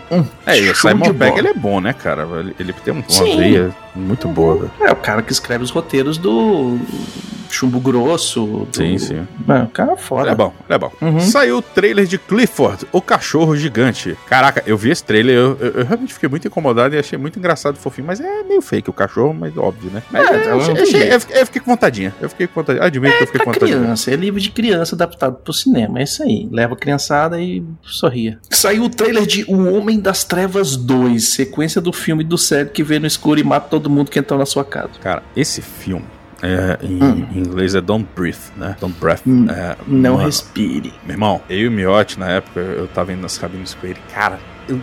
É, 0.46 0.60
e 0.60 0.70
o 0.70 0.74
Simon 0.74 1.14
Pegg, 1.14 1.38
ele 1.38 1.48
é 1.48 1.54
bom, 1.54 1.80
né, 1.80 1.92
cara? 1.92 2.26
Ele, 2.38 2.54
ele 2.58 2.72
tem 2.72 2.92
uma 2.92 3.04
Sim. 3.08 3.36
veia 3.36 3.70
muito 3.94 4.28
boa, 4.28 4.56
velho. 4.56 4.70
É 4.80 4.92
o 4.92 4.96
cara 4.96 5.22
que 5.22 5.32
escreve 5.32 5.64
os 5.64 5.70
roteiros 5.70 6.18
do 6.18 6.78
Chumbo 7.54 7.78
Grosso. 7.80 8.44
Do... 8.46 8.68
Sim, 8.72 8.98
sim. 8.98 9.26
Mano, 9.46 9.64
o 9.66 9.68
cara 9.68 9.92
é 9.92 9.96
foda. 9.96 10.22
Ele 10.22 10.30
é 10.30 10.34
bom, 10.34 10.52
ele 10.68 10.74
é 10.74 10.78
bom. 10.78 10.92
Uhum. 11.00 11.20
Saiu 11.20 11.58
o 11.58 11.62
trailer 11.62 12.06
de 12.06 12.18
Clifford, 12.18 12.86
o 12.92 13.00
cachorro 13.00 13.56
gigante. 13.56 14.16
Caraca, 14.26 14.62
eu 14.66 14.76
vi 14.76 14.90
esse 14.90 15.04
trailer, 15.04 15.34
eu, 15.36 15.56
eu- 15.60 15.70
eu 15.72 15.84
realmente 15.84 16.14
fiquei 16.14 16.28
muito 16.28 16.46
incomodado 16.48 16.94
e 16.94 16.98
achei 16.98 17.18
muito 17.18 17.38
engraçado 17.38 17.76
e 17.76 17.78
fofinho, 17.78 18.06
mas 18.06 18.20
é 18.20 18.42
meio 18.42 18.62
fake 18.62 18.88
o 18.90 18.92
cachorro, 18.92 19.34
mas 19.34 19.56
óbvio, 19.56 19.90
né? 19.90 20.02
Mas 20.10 20.28
É, 20.30 20.34
é, 20.34 20.48
não 20.50 20.58
achei- 20.60 20.82
achei- 20.82 21.12
eu, 21.14 21.20
fiquei, 21.20 21.40
eu 21.40 21.46
fiquei 21.46 21.60
com 21.62 21.70
vontadinha. 21.70 22.14
Eu 22.20 22.28
fiquei 22.28 22.46
com 22.46 22.54
vontadinha. 22.60 22.84
Admito 22.84 23.16
que 23.16 23.22
eu 23.22 23.26
fiquei 23.26 23.40
com 23.44 23.52
vontadinha. 23.52 23.78
criança, 23.78 24.10
é 24.10 24.16
livro 24.16 24.40
de 24.40 24.50
criança 24.50 24.94
adaptado 24.94 25.36
pro 25.36 25.52
cinema, 25.52 26.00
é 26.00 26.04
isso 26.04 26.22
aí. 26.22 26.48
Leva 26.50 26.74
a 26.74 26.76
criançada 26.76 27.40
e 27.40 27.62
sorria. 27.82 28.38
Saiu 28.50 28.84
o 28.84 28.88
trailer 28.90 29.26
de 29.26 29.44
O 29.48 29.72
Homem 29.74 30.00
das 30.00 30.24
Trevas 30.24 30.76
2, 30.76 31.28
sequência 31.34 31.80
do 31.80 31.92
filme 31.92 32.24
do 32.24 32.38
cego 32.38 32.70
que 32.70 32.82
vê 32.82 32.98
no 32.98 33.06
escuro 33.06 33.38
e 33.40 33.44
mata 33.44 33.68
todo 33.68 33.90
mundo 33.90 34.10
que 34.10 34.18
entrou 34.18 34.38
na 34.38 34.46
sua 34.46 34.64
casa. 34.64 34.90
Cara, 35.00 35.22
esse 35.36 35.60
filme. 35.60 36.04
É, 36.42 36.78
em, 36.82 37.02
Hum. 37.02 37.28
em 37.32 37.38
inglês 37.38 37.74
é 37.74 37.80
Don't 37.80 38.08
Breathe, 38.14 38.38
né? 38.56 38.76
Don't 38.80 38.98
Breath. 38.98 39.22
Hum, 39.26 39.46
É, 39.50 39.76
Não 39.86 40.14
mano, 40.14 40.26
respire. 40.26 40.92
Meu 41.04 41.14
irmão, 41.14 41.40
eu 41.48 41.58
e 41.58 41.68
o 41.68 41.70
Miotti, 41.70 42.18
na 42.18 42.28
época, 42.30 42.60
eu 42.60 42.88
tava 42.88 43.12
indo 43.12 43.22
nas 43.22 43.38
cabines 43.38 43.74
com 43.74 43.86
ele. 43.86 43.98
Cara, 44.12 44.38
eu, 44.68 44.80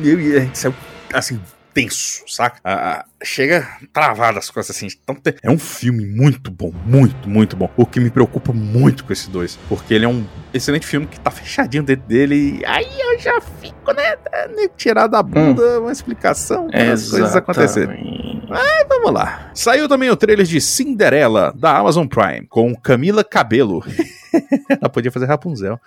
eu 0.00 0.20
e 0.20 0.36
a 0.36 0.40
gente 0.40 0.58
saiu, 0.58 0.74
assim, 1.12 1.40
tenso, 1.74 2.22
saca? 2.28 2.60
Ah, 2.64 3.04
chega 3.24 3.66
travado 3.94 4.38
as 4.38 4.50
coisas 4.50 4.74
assim. 4.76 4.88
Então, 5.02 5.16
é 5.42 5.50
um 5.50 5.58
filme 5.58 6.04
muito 6.06 6.50
bom, 6.50 6.70
muito, 6.84 7.28
muito 7.30 7.56
bom. 7.56 7.70
O 7.76 7.86
que 7.86 7.98
me 7.98 8.10
preocupa 8.10 8.52
muito 8.52 9.04
com 9.04 9.12
esses 9.12 9.26
dois. 9.28 9.58
Porque 9.70 9.94
ele 9.94 10.04
é 10.04 10.08
um 10.08 10.24
excelente 10.52 10.86
filme 10.86 11.06
que 11.06 11.18
tá 11.18 11.30
fechadinho 11.30 11.82
dentro 11.82 12.06
dele. 12.06 12.58
E 12.60 12.64
aí 12.66 12.86
eu 13.00 13.18
já 13.18 13.40
fico, 13.40 13.90
né? 13.94 14.16
né, 14.54 14.68
Tirar 14.76 15.06
da 15.06 15.22
bunda 15.22 15.80
uma 15.80 15.92
explicação 15.92 16.68
para 16.68 16.92
as 16.92 17.08
coisas 17.10 17.34
acontecerem. 17.34 18.31
Exatamente. 18.58 18.88
Vamos 18.88 19.12
lá. 19.12 19.50
Saiu 19.54 19.88
também 19.88 20.10
o 20.10 20.16
trailer 20.16 20.46
de 20.46 20.60
Cinderela, 20.60 21.52
da 21.56 21.76
Amazon 21.76 22.06
Prime, 22.06 22.46
com 22.46 22.74
Camila 22.74 23.24
Cabelo. 23.24 23.84
Ela 24.68 24.88
podia 24.88 25.10
fazer 25.10 25.26
Rapunzel. 25.26 25.80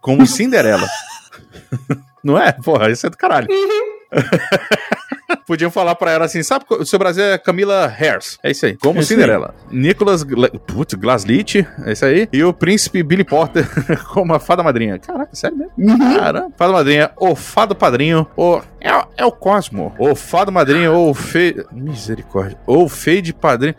Como 0.00 0.26
Cinderela. 0.26 0.86
Não 2.22 2.38
é? 2.38 2.52
Porra, 2.52 2.90
isso 2.90 3.06
é 3.06 3.10
do 3.10 3.16
caralho. 3.16 3.48
Podiam 5.46 5.70
falar 5.70 5.94
pra 5.94 6.10
ela 6.10 6.24
assim, 6.24 6.42
sabe, 6.42 6.64
o 6.70 6.84
seu 6.84 6.98
Brasil 6.98 7.22
é 7.24 7.38
Camila 7.38 7.86
Harris. 7.86 8.38
É 8.42 8.50
isso 8.50 8.64
aí, 8.66 8.76
como 8.76 9.00
É 9.00 9.02
Cinderela. 9.02 9.54
Nicholas 9.70 10.22
Gla 10.22 10.48
putz, 10.50 10.94
Glaslit, 10.94 11.66
é 11.84 11.92
isso 11.92 12.04
aí. 12.04 12.28
E 12.32 12.42
o 12.44 12.52
príncipe 12.52 13.02
Billy 13.02 13.24
Potter 13.24 13.66
como 14.12 14.34
a 14.34 14.40
fada 14.40 14.62
madrinha. 14.62 14.98
Caraca, 14.98 15.34
sério 15.34 15.56
mesmo? 15.56 15.72
Uhum. 15.76 16.16
Caramba. 16.16 16.52
Fado 16.56 16.72
madrinha, 16.72 17.10
o 17.16 17.34
fado 17.36 17.74
padrinho, 17.74 18.26
o. 18.36 18.60
É, 18.80 18.94
o- 18.96 19.04
é 19.18 19.24
o 19.26 19.32
Cosmo. 19.32 19.94
O 19.98 20.14
fado 20.14 20.50
madrinho, 20.52 20.94
ou 20.94 21.10
o 21.10 21.14
fe. 21.14 21.56
Misericórdia. 21.72 22.58
Ou 22.66 22.86
o 22.86 23.20
de 23.20 23.32
padrinho. 23.32 23.74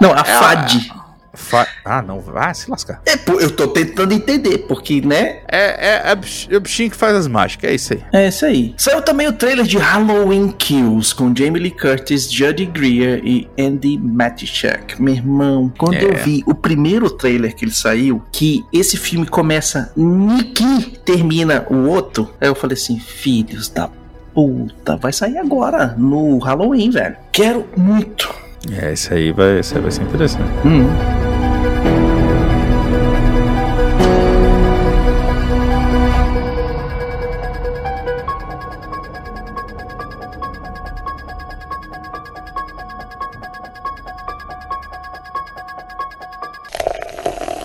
Não, 0.00 0.12
a 0.12 0.20
É, 0.20 0.24
Fade. 0.38 0.92
Fa- 1.36 1.66
Ah, 1.84 2.02
não, 2.02 2.20
vai 2.20 2.54
se 2.54 2.68
lascar. 2.70 3.00
É, 3.06 3.16
pô, 3.16 3.38
eu 3.40 3.50
tô 3.50 3.68
tentando 3.68 4.12
entender, 4.12 4.58
porque, 4.66 5.00
né? 5.00 5.40
É, 5.48 5.58
é, 5.58 6.12
é, 6.12 6.18
é 6.50 6.56
o 6.56 6.60
bichinho 6.60 6.90
que 6.90 6.96
faz 6.96 7.14
as 7.14 7.28
mágicas, 7.28 7.70
é 7.70 7.74
isso 7.74 7.92
aí. 7.94 8.02
É 8.12 8.28
isso 8.28 8.44
aí. 8.46 8.74
Saiu 8.76 9.02
também 9.02 9.28
o 9.28 9.32
trailer 9.32 9.64
de 9.66 9.78
Halloween 9.78 10.48
Kills 10.58 11.14
com 11.14 11.34
Jamie 11.34 11.60
Lee 11.62 11.70
Curtis, 11.70 12.30
Judy 12.32 12.66
Greer 12.66 13.20
e 13.24 13.48
Andy 13.58 13.98
Matichak. 13.98 15.00
Meu 15.00 15.14
irmão, 15.14 15.72
quando 15.78 15.94
É. 15.94 16.04
eu 16.04 16.14
vi 16.16 16.42
o 16.46 16.54
primeiro 16.54 17.08
trailer 17.10 17.54
que 17.54 17.64
ele 17.64 17.72
saiu, 17.74 18.22
que 18.32 18.64
esse 18.72 18.96
filme 18.96 19.26
começa 19.26 19.92
Niki, 19.96 20.98
termina 21.04 21.66
o 21.70 21.88
outro, 21.88 22.32
aí 22.40 22.48
eu 22.48 22.54
falei 22.54 22.74
assim, 22.74 22.98
filhos 22.98 23.68
da 23.68 23.88
puta, 24.34 24.96
vai 24.96 25.12
sair 25.12 25.38
agora 25.38 25.94
no 25.96 26.38
Halloween, 26.38 26.90
velho. 26.90 27.16
Quero 27.32 27.66
muito. 27.76 28.28
É, 28.72 28.92
isso 28.92 29.12
aí 29.12 29.32
vai, 29.32 29.60
isso 29.60 29.74
aí 29.74 29.80
vai 29.80 29.90
ser 29.90 30.02
interessante. 30.02 30.44
Hum. 30.64 30.86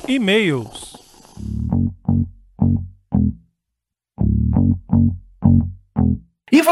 E-mails. 0.08 0.81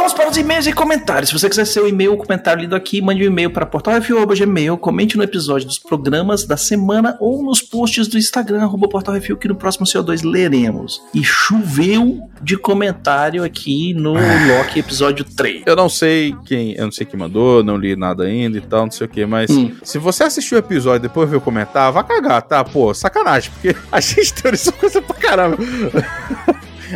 Vamos 0.09 0.13
para 0.13 0.29
os 0.29 0.37
e-mails 0.37 0.65
e 0.65 0.73
comentários. 0.73 1.29
Se 1.29 1.37
você 1.37 1.49
quiser 1.49 1.65
seu 1.65 1.87
e-mail 1.87 2.11
ou 2.11 2.17
comentário 2.17 2.61
lido 2.61 2.75
aqui, 2.75 3.01
mande 3.01 3.21
um 3.23 3.27
e-mail 3.27 3.51
para 3.51 3.65
portalrefil.gmail, 3.65 4.77
comente 4.77 5.17
no 5.17 5.23
episódio 5.23 5.67
dos 5.67 5.77
programas 5.77 6.45
da 6.45 6.57
semana 6.57 7.15
ou 7.19 7.43
nos 7.43 7.61
posts 7.61 8.07
do 8.07 8.17
Instagram, 8.17 8.63
arroba 8.63 8.87
portalrefil, 8.87 9.37
que 9.37 9.47
no 9.47 9.55
próximo 9.55 9.85
CO2 9.85 10.23
leremos. 10.23 11.01
E 11.13 11.23
choveu 11.23 12.21
de 12.41 12.57
comentário 12.57 13.43
aqui 13.43 13.93
no 13.93 14.13
Loki 14.13 14.79
episódio 14.79 15.23
3. 15.25 15.63
Eu 15.65 15.75
não 15.75 15.89
sei 15.89 16.35
quem, 16.45 16.73
eu 16.73 16.85
não 16.85 16.91
sei 16.91 17.05
quem 17.05 17.19
mandou, 17.19 17.63
não 17.63 17.77
li 17.77 17.95
nada 17.95 18.23
ainda 18.23 18.57
e 18.57 18.61
tal, 18.61 18.85
não 18.85 18.91
sei 18.91 19.05
o 19.05 19.09
que, 19.09 19.25
mas 19.25 19.49
Hum. 19.49 19.71
se 19.83 19.97
você 19.97 20.23
assistiu 20.23 20.57
o 20.57 20.59
episódio 20.59 21.05
e 21.05 21.07
depois 21.07 21.29
veio 21.29 21.41
comentar, 21.41 21.91
vá 21.91 22.03
cagar, 22.03 22.41
tá? 22.41 22.63
Pô, 22.63 22.93
sacanagem, 22.93 23.51
porque 23.51 23.75
a 23.91 23.99
gente 23.99 24.33
teorizou 24.33 24.73
coisa 24.73 25.01
pra 25.01 25.15
caramba. 25.15 25.57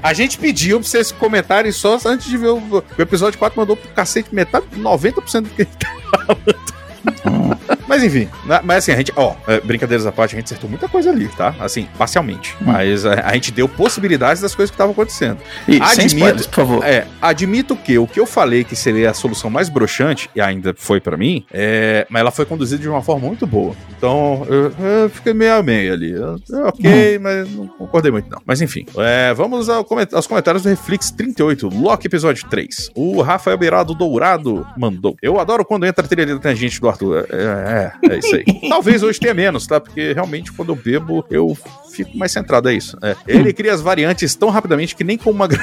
A 0.01 0.13
gente 0.13 0.37
pediu 0.37 0.79
pra 0.79 0.87
vocês 0.87 1.11
comentarem 1.11 1.71
só 1.71 1.99
antes 2.05 2.27
de 2.27 2.37
ver 2.37 2.47
o, 2.47 2.57
o 2.57 3.01
episódio 3.01 3.37
4, 3.37 3.59
mandou 3.59 3.75
pro 3.75 3.89
cacete 3.89 4.33
metade, 4.33 4.65
90% 4.75 5.41
do 5.41 5.49
que 5.49 5.61
ele 5.61 5.69
tá 5.79 5.95
falando. 6.11 7.59
Mas 7.87 8.03
enfim, 8.03 8.27
né, 8.45 8.59
mas 8.63 8.77
assim, 8.79 8.91
a 8.91 8.95
gente, 8.97 9.11
ó, 9.15 9.35
é, 9.47 9.59
brincadeiras 9.61 10.05
à 10.05 10.11
parte, 10.11 10.35
a 10.35 10.39
gente 10.39 10.45
acertou 10.45 10.69
muita 10.69 10.87
coisa 10.87 11.09
ali, 11.09 11.27
tá? 11.29 11.53
Assim, 11.59 11.87
parcialmente. 11.97 12.55
Mas 12.61 13.05
é, 13.05 13.21
a 13.23 13.33
gente 13.33 13.51
deu 13.51 13.67
possibilidades 13.67 14.41
das 14.41 14.55
coisas 14.55 14.69
que 14.71 14.75
estavam 14.75 14.93
acontecendo. 14.93 15.37
E 15.67 15.73
sem 15.73 15.81
Admito- 15.81 16.05
spoilers, 16.15 16.47
por 16.47 16.55
favor. 16.55 16.85
É, 16.85 17.05
admito 17.21 17.75
que 17.75 17.97
o 17.97 18.07
que 18.07 18.19
eu 18.19 18.25
falei 18.25 18.63
que 18.63 18.75
seria 18.75 19.09
a 19.11 19.13
solução 19.13 19.49
mais 19.49 19.69
broxante, 19.69 20.29
e 20.35 20.41
ainda 20.41 20.73
foi 20.77 20.99
pra 20.99 21.17
mim, 21.17 21.45
é, 21.53 22.05
mas 22.09 22.19
ela 22.21 22.31
foi 22.31 22.45
conduzida 22.45 22.81
de 22.81 22.89
uma 22.89 23.01
forma 23.01 23.27
muito 23.27 23.45
boa. 23.45 23.75
Então, 23.97 24.45
eu, 24.49 24.71
eu 25.03 25.09
fiquei 25.09 25.33
meio 25.33 25.55
a 25.55 25.63
meio 25.63 25.93
ali. 25.93 26.11
Eu- 26.11 26.39
ok, 26.65 27.19
mas 27.19 27.49
não 27.51 27.67
concordei 27.67 28.11
muito 28.11 28.29
não. 28.29 28.41
Mas 28.45 28.61
enfim, 28.61 28.85
é, 28.97 29.33
vamos 29.33 29.69
ao 29.69 29.83
coment- 29.83 30.13
aos 30.13 30.27
comentários 30.27 30.63
do 30.63 30.69
Reflex 30.69 31.11
38, 31.11 31.67
Loki 31.69 32.07
episódio 32.07 32.47
3. 32.49 32.89
O 32.95 33.21
Rafael 33.21 33.57
Beirado 33.57 33.93
Dourado 33.93 34.65
mandou. 34.77 35.15
Eu 35.21 35.39
adoro 35.39 35.63
quando 35.65 35.85
entra 35.85 36.05
a 36.05 36.07
trilha 36.07 36.25
da 36.33 36.39
tangente 36.39 36.79
do 36.79 36.87
Arthur. 36.89 37.25
É, 37.29 37.72
é, 37.73 37.91
é 38.09 38.19
isso 38.19 38.35
aí. 38.35 38.43
Talvez 38.69 39.01
hoje 39.03 39.19
tenha 39.19 39.33
menos, 39.33 39.65
tá? 39.65 39.79
Porque 39.79 40.13
realmente 40.13 40.51
quando 40.51 40.69
eu 40.69 40.75
bebo, 40.75 41.25
eu 41.29 41.57
fico 41.91 42.17
mais 42.17 42.31
centrado, 42.31 42.69
é 42.69 42.73
isso. 42.73 42.97
É. 43.01 43.15
Ele 43.27 43.51
cria 43.53 43.73
as 43.73 43.81
variantes 43.81 44.35
tão 44.35 44.49
rapidamente 44.49 44.95
que 44.95 45.03
nem 45.03 45.17
com 45.17 45.31
uma... 45.31 45.47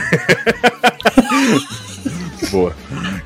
Boa. 2.50 2.74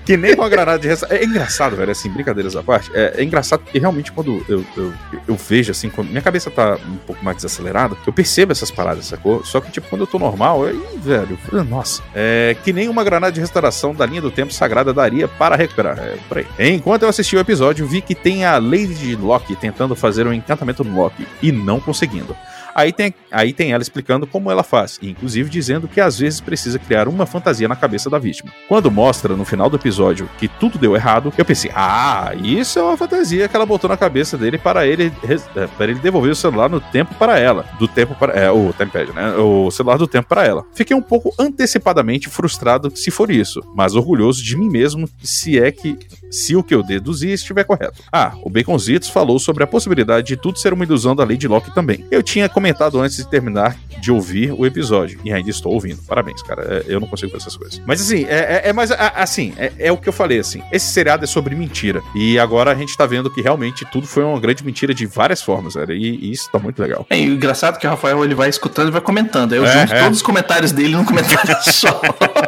Que 0.05 0.17
nem 0.17 0.37
com 0.37 0.43
a 0.43 0.49
granada 0.49 0.79
de 0.79 0.89
resta... 0.89 1.07
É 1.11 1.25
engraçado, 1.25 1.77
velho, 1.77 1.91
assim, 1.91 2.11
brincadeiras 2.11 2.55
à 2.57 2.63
parte. 2.63 2.91
É, 2.95 3.15
é 3.17 3.25
engraçado 3.25 3.61
porque 3.61 3.79
realmente 3.79 4.13
quando 4.13 4.45
eu, 4.49 4.65
eu, 4.77 4.93
eu 5.27 5.37
vejo, 5.37 5.71
assim, 5.71 5.89
quando 5.89 6.09
minha 6.09 6.21
cabeça 6.21 6.51
tá 6.51 6.77
um 6.87 6.97
pouco 6.97 7.25
mais 7.25 7.37
desacelerada, 7.37 7.97
eu 8.07 8.13
percebo 8.13 8.53
essas 8.53 8.71
paradas, 8.71 9.07
sacou? 9.07 9.45
Só 9.45 9.61
que, 9.61 9.71
tipo, 9.71 9.89
quando 9.89 10.03
eu 10.03 10.07
tô 10.07 10.19
normal, 10.19 10.65
aí, 10.65 10.81
velho, 10.97 11.39
nossa. 11.69 12.03
É 12.15 12.57
que 12.63 12.73
nem 12.73 12.89
uma 12.89 13.03
granada 13.03 13.33
de 13.33 13.41
restauração 13.41 13.95
da 13.95 14.05
linha 14.05 14.21
do 14.21 14.31
tempo 14.31 14.53
sagrada 14.53 14.93
daria 14.93 15.27
para 15.27 15.57
recuperar. 15.57 15.99
É 15.99 16.17
por 16.29 16.39
aí. 16.39 16.47
Enquanto 16.59 17.03
eu 17.03 17.09
assisti 17.09 17.37
o 17.37 17.41
episódio, 17.41 17.87
vi 17.87 18.01
que 18.01 18.15
tem 18.15 18.45
a 18.45 18.59
Lady 18.59 19.17
Loki 19.17 19.57
tentando 19.57 19.97
fazer 19.97 20.27
um 20.27 20.33
encantamento 20.33 20.85
no 20.85 20.95
Loki 20.95 21.27
e 21.43 21.51
não 21.51 21.81
conseguindo. 21.81 22.37
Aí 22.75 22.93
tem, 22.93 23.15
aí 23.31 23.53
tem 23.53 23.73
ela 23.73 23.83
explicando 23.83 24.27
como 24.27 24.51
ela 24.51 24.63
faz, 24.63 24.99
e 25.01 25.11
inclusive 25.11 25.49
dizendo 25.49 25.87
que 25.87 26.01
às 26.01 26.19
vezes 26.19 26.41
precisa 26.41 26.79
criar 26.79 27.09
uma 27.09 27.27
fantasia 27.27 27.69
na 27.69 27.77
cabeça 27.77 28.11
da 28.11 28.19
vítima. 28.19 28.51
Quando 28.69 28.91
mostra 28.91 29.37
no 29.37 29.45
final 29.45 29.71
do 29.71 29.77
episódio 29.77 30.29
que 30.39 30.49
tudo 30.49 30.79
deu 30.79 30.95
errado, 30.95 31.33
eu 31.37 31.45
pensei, 31.45 31.71
ah, 31.75 32.33
isso 32.43 32.79
é 32.79 32.83
uma 32.83 32.97
fantasia 32.97 33.49
que 33.49 33.57
ela 33.57 33.67
botou 33.67 33.89
na 33.89 33.97
cabeça 33.97 34.37
dele 34.37 34.59
para 34.59 34.87
ele, 34.87 35.13
é, 35.57 35.67
para 35.67 35.91
ele 35.91 36.01
devolver 36.01 36.33
o 36.33 36.37
celular 36.37 36.69
no 36.69 36.81
tempo 36.81 37.15
para 37.15 37.39
ela. 37.39 37.65
Do 37.79 37.87
tempo 37.87 38.15
para. 38.15 38.33
É, 38.33 38.51
o 38.51 38.73
Tempad, 38.73 39.13
né? 39.13 39.37
O 39.37 39.71
celular 39.71 39.97
do 39.97 40.07
tempo 40.07 40.29
para 40.29 40.45
ela. 40.45 40.65
Fiquei 40.75 40.97
um 40.97 41.03
pouco 41.03 41.33
antecipadamente 41.39 42.29
frustrado 42.29 42.95
se 42.97 43.11
for 43.11 43.31
isso, 43.31 43.61
mas 43.75 43.95
orgulhoso 43.95 44.43
de 44.43 44.57
mim 44.57 44.69
mesmo 44.69 45.09
se 45.23 45.59
é 45.59 45.71
que. 45.71 45.99
Se 46.35 46.57
o 46.57 46.65
que 46.65 46.75
eu 46.75 46.83
deduzi 46.83 47.33
estiver 47.33 47.63
correto. 47.63 48.03
Ah, 48.13 48.33
o 48.43 48.51
Baconzitos 48.51 49.09
falou 49.09 49.39
sobre 49.39 49.63
a 49.63 49.67
possibilidade 49.69 50.27
de 50.27 50.37
tudo 50.37 50.59
ser 50.59 50.73
uma 50.73 50.85
ilusão 50.85 51.15
da 51.15 51.23
Lady 51.23 51.47
Locke 51.47 51.73
também. 51.73 52.05
Eu 52.11 52.25
tinha 52.25 52.49
comentado 52.49 53.01
antes 53.01 53.17
de 53.17 53.29
terminar 53.29 53.77
de 54.01 54.11
ouvir 54.11 54.53
o 54.53 54.67
episódio, 54.67 55.21
e 55.25 55.33
ainda 55.33 55.49
estou 55.49 55.73
ouvindo. 55.73 56.03
Parabéns, 56.03 56.43
cara. 56.43 56.63
É, 56.63 56.85
Eu 56.89 56.99
não 56.99 57.07
consigo 57.07 57.31
fazer 57.31 57.43
essas 57.43 57.57
coisas. 57.57 57.81
Mas 57.87 58.01
assim, 58.01 58.25
é, 58.25 58.63
é, 58.65 58.69
é 58.71 58.73
mais. 58.73 58.91
Assim, 58.91 59.55
é, 59.57 59.73
é 59.79 59.93
o 59.93 59.97
que 59.97 60.09
eu 60.09 60.13
falei, 60.13 60.41
assim. 60.41 60.61
Esse 60.73 60.87
seriado 60.87 61.25
é 61.25 61.27
sobre 61.27 61.55
mentira. 61.55 62.03
E 62.15 62.39
agora 62.39 62.73
a 62.73 62.75
gente 62.75 62.97
tá 62.97 63.07
vendo 63.07 63.31
que 63.31 63.41
realmente 63.41 63.85
tudo 63.93 64.07
foi 64.07 64.25
uma 64.25 64.41
grande 64.41 64.65
mentira 64.65 64.93
de 64.93 65.07
várias 65.07 65.41
formas, 65.41 65.75
velho. 65.75 65.93
E, 65.93 66.17
e 66.17 66.33
isso 66.33 66.51
tá 66.51 66.59
muito 66.59 66.83
legal. 66.83 67.07
É, 67.09 67.19
e 67.19 67.31
o 67.31 67.35
engraçado 67.35 67.77
é 67.77 67.79
que 67.79 67.87
o 67.87 67.91
Rafael 67.91 68.25
ele 68.25 68.35
vai 68.35 68.49
escutando 68.49 68.89
e 68.89 68.91
vai 68.91 69.01
comentando. 69.01 69.55
Eu 69.55 69.65
É, 69.65 69.87
junto 69.87 70.01
todos 70.01 70.17
os 70.17 70.23
comentários 70.23 70.73
dele 70.73 70.95
num 70.95 71.05
comentário 71.05 71.57
só 71.63 72.01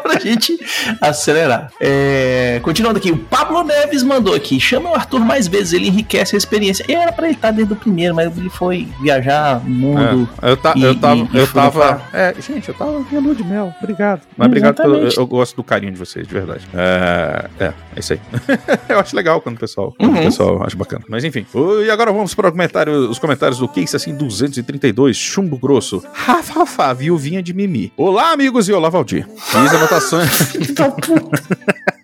pra 0.07 0.19
gente 0.21 0.59
acelerar. 1.01 1.71
É, 1.81 2.61
continuando 2.63 2.99
aqui, 2.99 3.11
o 3.11 3.17
Pablo 3.17 3.63
Neves 3.65 4.03
mandou 4.03 4.35
aqui: 4.35 4.59
chama 4.61 4.91
o 4.91 4.95
Arthur 4.95 5.21
mais 5.21 5.47
vezes, 5.47 5.73
ele 5.73 5.89
enriquece 5.89 6.35
a 6.35 6.39
experiência. 6.39 6.85
E 6.89 6.95
era 6.95 7.13
pra 7.13 7.27
ele 7.27 7.35
estar 7.37 7.51
desde 7.51 7.73
o 7.73 7.77
primeiro, 7.77 8.15
mas 8.15 8.37
ele 8.37 8.51
foi 8.51 8.89
viajar 9.01 9.61
mundo. 9.65 10.29
É, 10.43 10.51
eu, 10.51 10.57
ta, 10.57 10.73
e- 10.77 10.83
eu 10.83 10.95
tava. 10.95 11.17
e- 11.33 11.37
eu 11.39 11.47
tava. 11.47 12.03
É, 12.13 12.35
gente, 12.41 12.69
eu 12.69 12.75
tava 12.75 13.01
minha 13.11 13.21
lua 13.21 13.35
de 13.35 13.45
mel. 13.45 13.75
Obrigado. 13.83 14.23
Mas 14.37 14.47
obrigado 14.47 14.77
pelo. 14.77 14.97
Eu, 14.97 15.09
eu 15.17 15.27
gosto 15.27 15.57
do 15.57 15.65
carinho 15.65 15.93
de 15.93 15.99
vocês, 15.99 16.27
de 16.27 16.33
verdade. 16.33 16.67
É, 16.75 17.49
é, 17.61 17.65
é 17.67 18.01
isso 18.01 18.13
aí. 18.13 18.21
eu 18.89 18.99
acho 19.01 19.15
legal 19.17 19.41
quando 19.41 19.57
o 19.57 19.61
pessoal. 19.61 19.95
Quando 19.99 20.13
Uhum. 20.15 20.21
o 20.21 20.25
pessoal 20.25 20.63
acha 20.65 20.77
bacana. 20.77 21.05
Mas 21.09 21.25
enfim. 21.25 21.45
E 21.85 21.91
agora 21.91 22.13
vamos 22.13 22.35
para 22.35 22.49
o 22.49 22.53
comentário, 22.53 22.93
os 23.11 23.19
comentários 23.19 23.59
do 23.59 23.69
Case 23.69 23.97
assim 23.97 24.15
232, 24.17 25.17
chumbo 25.17 25.59
grosso. 25.59 26.03
Rafa, 26.13 26.61
Rafa, 26.61 26.95
viuvinha 26.95 27.43
de 27.43 27.53
Mimi. 27.53 27.93
Olá, 27.97 28.33
amigos, 28.33 28.69
e 28.69 28.73
olá, 28.73 28.89
Valdir. 28.89 29.27
Fiz 29.37 29.73
anotações. 29.97 30.31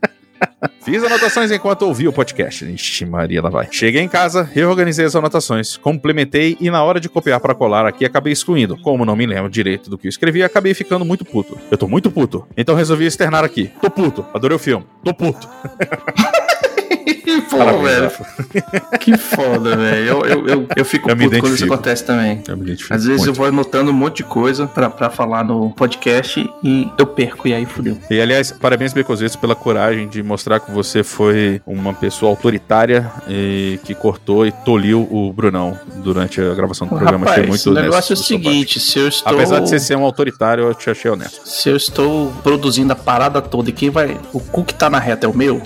Fiz 0.85 1.02
anotações 1.05 1.50
enquanto 1.52 1.83
ouvi 1.83 2.09
o 2.09 2.12
podcast. 2.12 2.64
Ixi, 2.64 3.07
Maria, 3.07 3.40
lá 3.40 3.48
vai. 3.50 3.68
Cheguei 3.70 4.00
em 4.00 4.09
casa, 4.09 4.42
reorganizei 4.42 5.05
as 5.05 5.14
anotações, 5.14 5.76
complementei 5.76 6.57
e 6.61 6.70
na 6.70 6.83
hora 6.83 6.98
de 6.98 7.09
copiar 7.09 7.38
para 7.38 7.55
colar 7.55 7.87
aqui 7.87 8.05
acabei 8.05 8.33
excluindo. 8.33 8.76
Como 8.78 9.05
não 9.05 9.14
me 9.14 9.24
lembro 9.26 9.48
direito 9.48 9.88
do 9.88 9.96
que 9.96 10.09
eu 10.09 10.11
escrevi, 10.11 10.42
acabei 10.42 10.74
ficando 10.74 11.05
muito 11.05 11.24
puto. 11.24 11.57
Eu 11.70 11.78
tô 11.78 11.87
muito 11.87 12.11
puto. 12.11 12.46
Então 12.57 12.74
resolvi 12.74 13.07
externar 13.07 13.44
aqui. 13.44 13.70
Tô 13.81 13.88
puto. 13.90 14.26
Adorei 14.35 14.57
o 14.57 14.59
filme. 14.59 14.85
Tô 15.05 15.14
puto. 15.14 15.48
Pô, 17.50 17.58
Parabéns, 17.58 17.82
velho. 17.82 18.02
Rafa. 18.04 18.98
Que 18.98 19.16
foda, 19.16 19.76
velho. 19.76 20.06
Eu, 20.06 20.24
eu, 20.24 20.48
eu, 20.48 20.66
eu 20.76 20.84
fico 20.84 21.08
Eu 21.10 21.16
puto 21.16 21.38
quando 21.40 21.54
isso 21.54 21.64
acontece 21.64 22.04
também. 22.04 22.42
Eu 22.46 22.54
Às 22.90 23.04
vezes 23.04 23.20
eu 23.20 23.26
muito. 23.26 23.34
vou 23.34 23.46
anotando 23.46 23.90
um 23.90 23.94
monte 23.94 24.18
de 24.18 24.24
coisa 24.24 24.66
pra, 24.66 24.88
pra 24.90 25.10
falar 25.10 25.44
no 25.44 25.70
podcast 25.70 26.48
e 26.62 26.90
eu 26.98 27.06
perco, 27.06 27.48
e 27.48 27.54
aí 27.54 27.64
fudeu. 27.66 27.98
E 28.10 28.20
aliás, 28.20 28.52
parabéns, 28.52 28.92
Becozitos, 28.92 29.36
pela 29.36 29.54
coragem 29.54 30.08
de 30.08 30.22
mostrar 30.22 30.60
que 30.60 30.70
você 30.70 31.02
foi 31.02 31.60
uma 31.66 31.92
pessoa 31.94 32.30
autoritária 32.30 33.10
e 33.28 33.78
que 33.84 33.94
cortou 33.94 34.46
e 34.46 34.52
toliu 34.52 35.08
o 35.10 35.32
Brunão 35.32 35.78
durante 35.96 36.40
a 36.40 36.54
gravação 36.54 36.86
do 36.86 36.96
programa. 36.96 37.26
Rapaz, 37.26 37.38
Achei 37.38 37.48
muito 37.48 37.70
o 37.70 37.74
negócio 37.74 38.12
é 38.12 38.14
o 38.14 38.16
seguinte, 38.16 38.80
se 38.80 38.98
eu 38.98 39.04
parte. 39.04 39.16
estou... 39.16 39.34
Apesar 39.34 39.60
de 39.60 39.68
você 39.68 39.78
ser 39.78 39.96
um 39.96 40.04
autoritário, 40.04 40.64
eu 40.64 40.74
te 40.74 40.90
achei 40.90 41.10
honesto. 41.10 41.46
Se 41.48 41.68
eu 41.68 41.76
estou 41.76 42.32
produzindo 42.42 42.92
a 42.92 42.96
parada 42.96 43.40
toda 43.40 43.70
e 43.70 43.72
quem 43.72 43.90
vai... 43.90 44.18
O 44.32 44.40
cu 44.40 44.64
que 44.64 44.74
tá 44.74 44.88
na 44.88 44.98
reta 44.98 45.26
é 45.26 45.28
o 45.28 45.36
meu... 45.36 45.62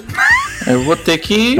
Eu 0.66 0.82
vou 0.84 0.96
ter 0.96 1.18
que 1.18 1.56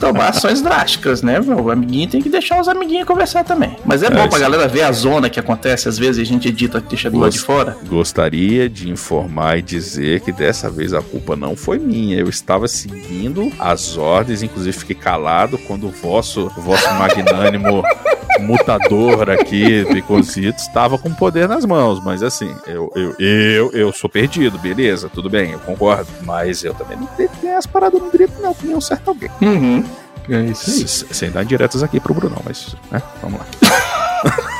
tomar 0.00 0.28
ações 0.28 0.60
drásticas, 0.62 1.22
né? 1.22 1.40
O 1.40 1.70
amiguinho 1.70 2.08
tem 2.08 2.20
que 2.22 2.28
deixar 2.28 2.60
os 2.60 2.68
amiguinhos 2.68 3.06
conversar 3.06 3.44
também. 3.44 3.76
Mas 3.84 4.02
é, 4.02 4.06
É 4.06 4.10
bom 4.10 4.20
isso. 4.20 4.28
pra 4.30 4.38
galera 4.38 4.68
ver 4.68 4.82
a 4.82 4.92
zona 4.92 5.28
que 5.30 5.40
acontece, 5.40 5.88
às 5.88 5.98
vezes 5.98 6.20
a 6.20 6.24
gente 6.24 6.48
edita, 6.48 6.80
deixa 6.80 7.10
do 7.10 7.18
lado 7.18 7.32
de 7.32 7.40
fora. 7.40 7.76
Gostaria 7.88 8.68
de 8.68 8.90
informar 8.90 9.58
e 9.58 9.62
dizer 9.62 10.20
que 10.20 10.32
dessa 10.32 10.70
vez 10.70 10.92
a 10.94 11.02
culpa 11.02 11.36
não 11.36 11.56
foi 11.56 11.78
minha. 11.78 12.18
Eu 12.18 12.28
estava 12.28 12.68
seguindo 12.68 13.50
as 13.58 13.96
ordens, 13.96 14.42
inclusive 14.42 14.76
fiquei 14.76 14.96
calado 14.96 15.58
quando 15.58 15.86
o 15.86 15.90
vosso, 15.90 16.50
o 16.56 16.60
vosso 16.60 16.88
magnânimo 16.94 17.82
mutador 18.40 19.30
aqui, 19.30 19.84
Bicositos, 19.92 20.62
estava 20.64 20.96
com 20.96 21.12
poder 21.12 21.48
nas 21.48 21.64
mãos, 21.64 22.02
mas 22.04 22.22
assim, 22.22 22.54
eu, 22.66 22.90
eu, 22.94 23.14
eu, 23.18 23.70
eu 23.72 23.92
sou 23.92 24.08
perdido, 24.08 24.56
beleza, 24.58 25.08
tudo 25.12 25.28
bem, 25.28 25.52
eu 25.52 25.58
concordo, 25.58 26.06
mas 26.22 26.62
eu 26.64 26.72
também 26.72 26.96
não 26.96 27.06
tenho 27.08 27.28
as 27.58 27.66
paradas 27.66 28.00
no 28.00 28.10
direito, 28.10 28.40
não, 28.40 28.54
tem 28.54 28.74
um 28.74 28.80
certo 28.80 29.08
alguém. 29.08 29.30
Uhum. 29.42 29.84
É 30.28 30.40
isso 30.42 30.70
aí. 30.70 31.14
Sem 31.14 31.30
dar 31.30 31.44
diretas 31.44 31.82
aqui 31.82 31.98
pro 31.98 32.14
Brunão, 32.14 32.40
mas, 32.44 32.76
né, 32.90 33.02
vamos 33.22 33.40
lá. 33.40 33.46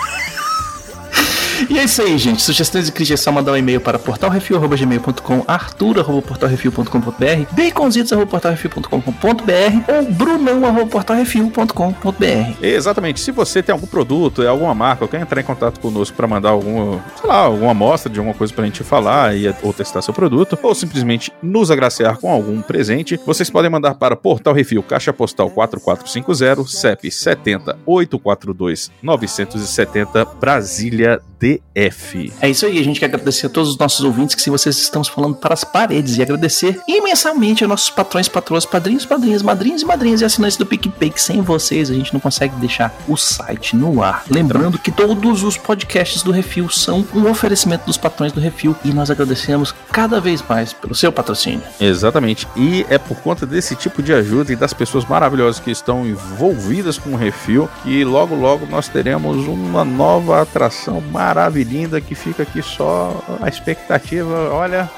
É 1.78 1.84
isso 1.84 2.02
aí, 2.02 2.18
gente. 2.18 2.42
Sugestões 2.42 2.88
e 2.88 2.92
críticas 2.92 3.20
é 3.20 3.22
só 3.22 3.30
mandar 3.30 3.52
um 3.52 3.56
e-mail 3.56 3.80
para 3.80 4.00
portalrefil.gmail.com, 4.00 5.44
arthur.portalrefil.com.br, 5.46 7.52
baconzitos.portalrefil.com.br 7.52 9.84
ou 9.86 10.10
brunão.portalrefil.com.br. 10.10 12.56
Exatamente. 12.60 13.20
Se 13.20 13.30
você 13.30 13.62
tem 13.62 13.72
algum 13.72 13.86
produto, 13.86 14.42
é 14.42 14.48
alguma 14.48 14.74
marca, 14.74 15.06
quer 15.06 15.20
entrar 15.20 15.40
em 15.40 15.44
contato 15.44 15.78
conosco 15.78 16.16
para 16.16 16.26
mandar 16.26 16.48
alguma, 16.48 17.00
sei 17.14 17.28
lá, 17.28 17.36
alguma 17.36 17.70
amostra 17.70 18.12
de 18.12 18.18
alguma 18.18 18.34
coisa 18.34 18.52
pra 18.52 18.64
gente 18.64 18.82
falar 18.82 19.36
e, 19.36 19.46
ou 19.62 19.72
testar 19.72 20.02
seu 20.02 20.12
produto, 20.12 20.58
ou 20.60 20.74
simplesmente 20.74 21.32
nos 21.40 21.70
agraciar 21.70 22.18
com 22.18 22.28
algum 22.28 22.60
presente, 22.60 23.20
vocês 23.24 23.48
podem 23.48 23.70
mandar 23.70 23.94
para 23.94 24.16
Portal 24.16 24.52
Refil, 24.52 24.82
Caixa 24.82 25.12
Postal 25.12 25.48
4450, 25.48 26.66
CEP 26.66 27.08
70 27.08 27.78
842 27.86 28.90
970, 29.00 30.24
Brasília 30.40 31.20
DF. 31.38 31.67
É 32.40 32.50
isso 32.50 32.66
aí, 32.66 32.78
a 32.78 32.82
gente 32.82 32.98
quer 32.98 33.06
agradecer 33.06 33.46
a 33.46 33.50
todos 33.50 33.70
os 33.70 33.78
nossos 33.78 34.04
ouvintes 34.04 34.34
que 34.34 34.42
se 34.42 34.50
vocês 34.50 34.76
estamos 34.78 35.08
falando 35.08 35.36
para 35.36 35.54
as 35.54 35.64
paredes 35.64 36.16
e 36.16 36.22
agradecer 36.22 36.80
imensamente 36.88 37.64
a 37.64 37.68
nossos 37.68 37.90
patrões, 37.90 38.28
patroas, 38.28 38.64
padrinhos, 38.64 39.06
padrinhas, 39.06 39.42
madrinhos 39.42 39.82
e 39.82 39.84
madrinhas 39.84 40.20
e 40.20 40.24
assinantes 40.24 40.56
do 40.56 40.66
PicPay, 40.66 41.10
que 41.10 41.20
sem 41.20 41.40
vocês 41.40 41.90
a 41.90 41.94
gente 41.94 42.12
não 42.12 42.20
consegue 42.20 42.54
deixar 42.56 42.94
o 43.06 43.16
site 43.16 43.76
no 43.76 44.02
ar. 44.02 44.24
Lembrando 44.28 44.78
que 44.78 44.90
todos 44.90 45.42
os 45.42 45.56
podcasts 45.56 46.22
do 46.22 46.32
Refil 46.32 46.68
são 46.68 47.06
um 47.14 47.28
oferecimento 47.30 47.86
dos 47.86 47.96
patrões 47.96 48.32
do 48.32 48.40
Refil 48.40 48.74
e 48.84 48.92
nós 48.92 49.10
agradecemos 49.10 49.74
cada 49.92 50.20
vez 50.20 50.42
mais 50.48 50.72
pelo 50.72 50.94
seu 50.94 51.12
patrocínio. 51.12 51.62
Exatamente. 51.80 52.46
E 52.56 52.84
é 52.88 52.98
por 52.98 53.18
conta 53.18 53.46
desse 53.46 53.76
tipo 53.76 54.02
de 54.02 54.12
ajuda 54.12 54.52
e 54.52 54.56
das 54.56 54.72
pessoas 54.72 55.04
maravilhosas 55.04 55.60
que 55.60 55.70
estão 55.70 56.06
envolvidas 56.06 56.98
com 56.98 57.10
o 57.10 57.16
refil 57.16 57.68
que 57.82 58.04
logo 58.04 58.34
logo 58.34 58.66
nós 58.66 58.88
teremos 58.88 59.46
uma 59.46 59.84
nova 59.84 60.42
atração 60.42 61.00
maravilhinda 61.68 62.00
que 62.00 62.14
fica 62.14 62.42
aqui 62.42 62.62
só 62.62 63.22
a 63.40 63.48
expectativa. 63.48 64.50
Olha, 64.50 64.88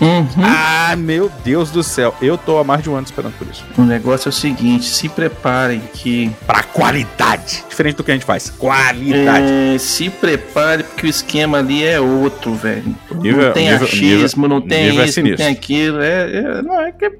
Uhum. 0.00 0.26
ah, 0.42 0.94
meu 0.96 1.30
Deus 1.44 1.70
do 1.70 1.82
céu, 1.82 2.14
eu 2.20 2.36
tô 2.36 2.58
há 2.58 2.64
mais 2.64 2.82
de 2.82 2.90
um 2.90 2.94
ano 2.94 3.04
esperando 3.06 3.34
por 3.38 3.46
isso. 3.48 3.64
O 3.78 3.82
negócio 3.82 4.28
é 4.28 4.30
o 4.30 4.32
seguinte, 4.32 4.84
se 4.86 5.08
preparem 5.08 5.80
que 5.92 6.30
Pra 6.46 6.62
qualidade, 6.62 7.64
diferente 7.68 7.96
do 7.96 8.04
que 8.04 8.10
a 8.10 8.14
gente 8.14 8.26
faz, 8.26 8.50
qualidade. 8.50 9.46
É, 9.74 9.78
se 9.78 10.10
prepare, 10.10 10.82
porque 10.82 11.06
o 11.06 11.10
esquema 11.10 11.58
ali 11.58 11.84
é 11.84 12.00
outro, 12.00 12.54
velho. 12.54 12.94
Nível- 13.14 13.46
não 13.46 13.52
tem 13.52 13.70
nível- 13.70 13.86
achismo, 13.86 14.48
não 14.48 14.60
tem 14.60 14.84
nível 14.86 15.02
é 15.02 15.06
isso, 15.06 15.20
não 15.20 15.26
sinistro. 15.26 15.36
tem 15.46 15.46
aquilo. 15.54 16.00
É, 16.00 16.36
é- 16.36 16.62
não, 16.62 16.80
é 16.80 16.92
que 16.92 17.04
é, 17.04 17.10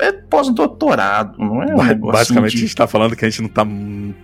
é 0.00 0.12
pós-doutorado, 0.12 1.36
não 1.38 1.62
é 1.62 1.66
um 1.74 1.76
Ba- 1.76 2.12
Basicamente, 2.12 2.52
a 2.52 2.54
de... 2.56 2.60
gente 2.62 2.74
tá 2.76 2.86
falando 2.86 3.14
que 3.16 3.24
a 3.24 3.28
gente 3.30 3.42
não 3.42 3.48
tá 3.48 3.66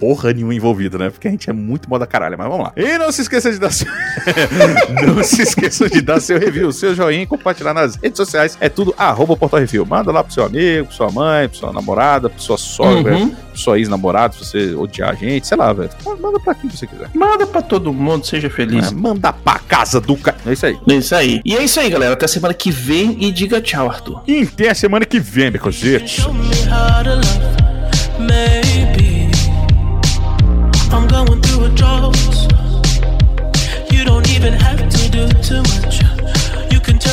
porra 0.01 0.33
nenhuma 0.33 0.55
envolvido, 0.55 0.99
né? 0.99 1.11
Porque 1.11 1.29
a 1.29 1.31
gente 1.31 1.49
é 1.49 1.53
muito 1.53 1.89
moda 1.89 2.07
caralho, 2.07 2.37
mas 2.39 2.49
vamos 2.49 2.65
lá. 2.67 2.73
E 2.77 2.99
não 2.99 3.11
se 3.13 3.23
esqueça 3.23 3.51
de 3.51 3.59
dar 3.59 3.71
seu... 3.71 3.87
não 5.07 5.23
se 5.23 5.43
esqueça 5.43 5.89
de 5.89 6.01
dar 6.01 6.21
seu 6.21 6.39
review, 6.39 6.71
seu 6.73 6.95
joinha 6.95 7.23
e 7.23 7.27
compartilhar 7.27 7.75
nas 7.75 7.88
redes 7.97 8.17
sociais. 8.17 8.57
É 8.61 8.69
tudo 8.69 8.95
arroba 8.99 9.37
Portal 9.37 9.61
Review. 9.61 9.85
Manda 9.87 10.11
lá 10.13 10.23
pro 10.25 10.33
seu 10.33 10.45
amigo, 10.45 10.87
pra 10.87 10.97
sua 10.97 11.11
mãe, 11.11 11.49
pra 11.49 11.59
sua 11.59 11.73
namorada, 11.73 12.29
pra 12.29 12.39
sua 12.39 12.57
sogra, 12.59 13.15
Uhum. 13.15 13.31
pra 13.31 13.39
sua 13.57 13.79
ex-namorada, 13.79 14.35
se 14.35 14.45
você 14.45 14.75
odiar 14.75 15.11
a 15.11 15.15
gente, 15.15 15.47
sei 15.47 15.57
lá, 15.57 15.73
velho. 15.73 15.91
Manda 16.21 16.39
pra 16.41 16.55
quem 16.55 16.69
você 16.71 16.87
quiser. 16.87 17.11
Manda 17.15 17.47
pra 17.47 17.63
todo 17.63 17.93
mundo, 17.93 18.25
seja 18.27 18.49
feliz. 18.51 18.89
É, 18.89 18.95
manda 18.95 19.33
pra 19.33 19.59
casa 19.59 20.01
do 20.01 20.17
cara. 20.17 20.37
É 20.47 20.53
isso 20.53 20.67
aí. 20.67 20.79
É 20.89 20.95
isso 20.95 21.15
aí. 21.15 21.41
E 21.45 21.57
é 21.57 21.63
isso 21.65 21.81
aí, 21.81 21.91
galera. 21.91 22.13
Até 22.15 22.27
semana 22.27 22.55
que 22.55 22.71
vem 22.71 23.17
e 23.21 23.31
diga 23.33 23.61
tchau, 23.61 23.89
Arthur. 23.89 24.23
E 24.27 24.43
até 24.43 24.71
a 24.71 24.75
semana 24.75 25.05
que 25.05 25.19
vem, 25.21 25.51
Becositos. 25.51 26.27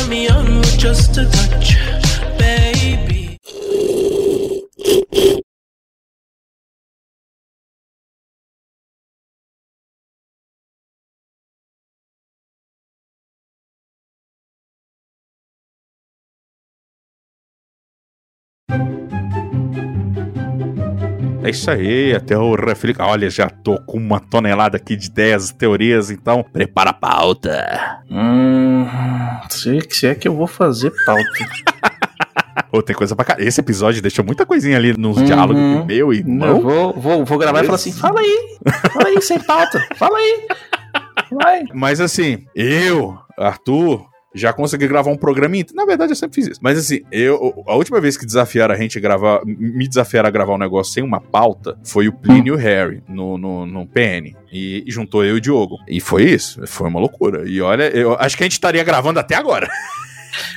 Me 0.08 0.28
on 0.28 0.58
with 0.58 0.78
just 0.78 1.16
a 1.16 1.24
touch, 1.30 1.76
baby. 2.38 3.38
É 21.46 21.50
isso 21.50 21.70
aí, 21.70 22.12
até 22.12 22.36
o 22.36 22.54
reflexo. 22.56 23.00
Olha, 23.02 23.30
já 23.30 23.48
tô 23.48 23.78
com 23.82 23.98
uma 23.98 24.18
tonelada 24.18 24.76
aqui 24.76 24.96
de 24.96 25.06
ideias, 25.06 25.52
teorias, 25.52 26.10
então 26.10 26.42
prepara 26.42 26.90
a 26.90 26.92
pauta. 26.92 28.00
Hum. 28.10 28.84
Se, 29.48 29.78
se 29.90 30.06
é 30.08 30.14
que 30.16 30.26
eu 30.26 30.34
vou 30.34 30.48
fazer 30.48 30.92
pauta. 31.04 31.22
Pô, 32.70 32.82
tem 32.82 32.96
coisa 32.96 33.14
pra 33.14 33.24
cá. 33.24 33.36
Esse 33.38 33.60
episódio 33.60 34.02
deixou 34.02 34.24
muita 34.24 34.44
coisinha 34.44 34.76
ali 34.76 34.92
nos 34.98 35.18
Uhum. 35.18 35.24
diálogos 35.24 35.86
meu 35.86 36.12
e 36.12 36.20
Eu 36.20 36.26
não. 36.26 36.60
vou, 36.60 36.92
vou, 36.94 37.24
vou 37.24 37.38
gravar 37.38 37.60
e 37.62 37.64
falar 37.64 37.76
assim: 37.76 37.92
fala 37.92 38.18
aí, 38.20 38.58
fala 38.92 39.08
aí, 39.08 39.22
sem 39.22 39.38
pauta, 39.38 39.86
fala 39.94 40.16
aí. 40.18 40.46
Vai. 41.30 41.62
Mas 41.72 42.00
assim, 42.00 42.44
eu, 42.56 43.16
Arthur, 43.38 44.04
já 44.36 44.52
consegui 44.52 44.86
gravar 44.86 45.10
um 45.10 45.16
programa. 45.16 45.56
Na 45.74 45.84
verdade, 45.84 46.12
eu 46.12 46.16
sempre 46.16 46.34
fiz 46.34 46.48
isso. 46.48 46.60
Mas 46.62 46.78
assim, 46.78 47.00
eu, 47.10 47.64
a 47.66 47.74
última 47.74 48.00
vez 48.00 48.16
que 48.16 48.26
desafiaram 48.26 48.74
a 48.74 48.78
gente 48.78 48.98
a 48.98 49.00
gravar, 49.00 49.40
me 49.44 49.88
desafiaram 49.88 50.28
a 50.28 50.30
gravar 50.30 50.54
um 50.54 50.58
negócio 50.58 50.92
sem 50.92 51.02
uma 51.02 51.20
pauta, 51.20 51.78
foi 51.84 52.08
o 52.08 52.12
Plínio 52.12 52.54
e 52.54 52.56
o 52.56 52.56
Harry 52.56 53.02
no, 53.08 53.38
no, 53.38 53.66
no 53.66 53.86
PN. 53.86 54.34
E, 54.52 54.84
e 54.86 54.90
juntou 54.90 55.24
eu 55.24 55.36
e 55.36 55.38
o 55.38 55.40
Diogo. 55.40 55.78
E 55.88 56.00
foi 56.00 56.24
isso. 56.24 56.66
Foi 56.66 56.88
uma 56.88 57.00
loucura. 57.00 57.48
E 57.48 57.60
olha, 57.60 57.84
eu 57.96 58.14
acho 58.18 58.36
que 58.36 58.42
a 58.42 58.46
gente 58.46 58.52
estaria 58.52 58.82
gravando 58.84 59.18
até 59.18 59.34
agora. 59.34 59.68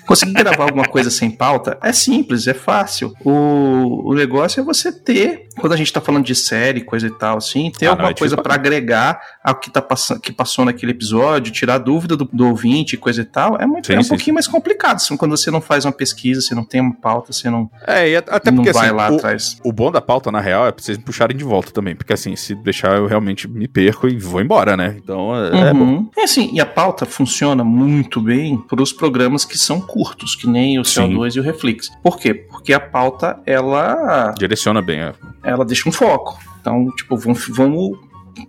Conseguir 0.05 0.33
gravar 0.33 0.63
alguma 0.63 0.85
coisa 0.85 1.09
sem 1.09 1.29
pauta 1.29 1.77
é 1.81 1.93
simples, 1.93 2.47
é 2.47 2.53
fácil. 2.53 3.13
O, 3.23 4.11
o 4.11 4.13
negócio 4.13 4.59
é 4.59 4.63
você 4.63 4.91
ter, 4.91 5.47
quando 5.59 5.73
a 5.73 5.77
gente 5.77 5.91
tá 5.93 6.01
falando 6.01 6.25
de 6.25 6.35
série, 6.35 6.81
coisa 6.81 7.07
e 7.07 7.11
tal, 7.11 7.37
assim, 7.37 7.71
ter 7.71 7.85
Ah, 7.85 7.89
não, 7.89 7.91
alguma 7.93 8.09
é 8.09 8.13
difícil 8.13 8.35
coisa 8.35 8.35
pra 8.35 8.49
pra 8.49 8.55
agregar 8.55 9.21
ao 9.43 9.55
que, 9.55 9.69
tá 9.69 9.81
passando, 9.81 10.19
que 10.19 10.31
passou 10.31 10.65
naquele 10.65 10.91
episódio, 10.91 11.51
tirar 11.53 11.77
dúvida 11.77 12.17
do, 12.17 12.25
do 12.25 12.47
ouvinte, 12.47 12.97
coisa 12.97 13.21
e 13.21 13.25
tal. 13.25 13.57
É, 13.59 13.65
muito, 13.65 13.87
Sim, 13.87 13.93
é 13.93 13.99
um 13.99 14.03
sim, 14.03 14.09
pouquinho 14.09 14.33
mais 14.33 14.47
complicado. 14.47 14.95
Assim, 14.95 15.15
quando 15.15 15.37
você 15.37 15.51
não 15.51 15.61
faz 15.61 15.85
uma 15.85 15.91
pesquisa, 15.91 16.41
você 16.41 16.55
não 16.55 16.63
tem 16.63 16.81
uma 16.81 16.95
pauta, 16.95 17.31
você 17.31 17.49
não, 17.49 17.69
É, 17.85 18.09
e 18.09 18.15
até 18.15 18.49
não 18.49 18.57
porque 18.57 18.71
vai 18.71 18.87
assim, 18.87 18.95
lá 18.95 19.11
o, 19.11 19.15
atrás. 19.15 19.57
o 19.63 19.71
bom 19.71 19.91
da 19.91 20.01
pauta, 20.01 20.31
na 20.31 20.39
real, 20.39 20.65
é 20.67 20.71
pra 20.71 20.83
vocês 20.83 20.97
me 20.97 21.03
puxarem 21.03 21.37
de 21.37 21.43
volta 21.43 21.71
também. 21.71 21.95
Porque 21.95 22.13
assim, 22.13 22.35
se 22.35 22.55
deixar, 22.55 22.95
eu 22.95 23.05
realmente 23.05 23.47
me 23.47 23.67
perco 23.67 24.07
e 24.07 24.17
vou 24.17 24.41
embora, 24.41 24.75
né? 24.75 24.97
Então, 25.01 25.35
é, 25.35 25.69
é 25.69 25.73
bom. 25.73 25.79
Uhum. 25.79 26.09
É 26.17 26.23
assim, 26.23 26.49
e 26.51 26.59
a 26.59 26.65
pauta 26.65 27.05
funciona 27.05 27.63
muito 27.63 28.19
bem 28.21 28.57
para 28.57 28.81
os 28.81 28.91
programas 28.91 29.45
que 29.45 29.57
são 29.57 29.79
curtos, 29.79 30.35
que 30.35 30.47
nem 30.47 30.79
o 30.79 30.85
Sim. 30.85 31.15
CO2 31.15 31.35
e 31.35 31.39
o 31.39 31.43
Reflex. 31.43 31.89
Por 32.01 32.17
quê? 32.17 32.33
Porque 32.33 32.73
a 32.73 32.79
pauta, 32.79 33.39
ela 33.45 34.33
Direciona 34.37 34.81
bem. 34.81 34.99
É. 35.01 35.13
ela 35.49 35.65
deixa 35.65 35.87
um 35.87 35.91
foco. 35.91 36.39
Então, 36.61 36.87
tipo, 36.95 37.15
vamos, 37.17 37.47
vamos 37.49 37.97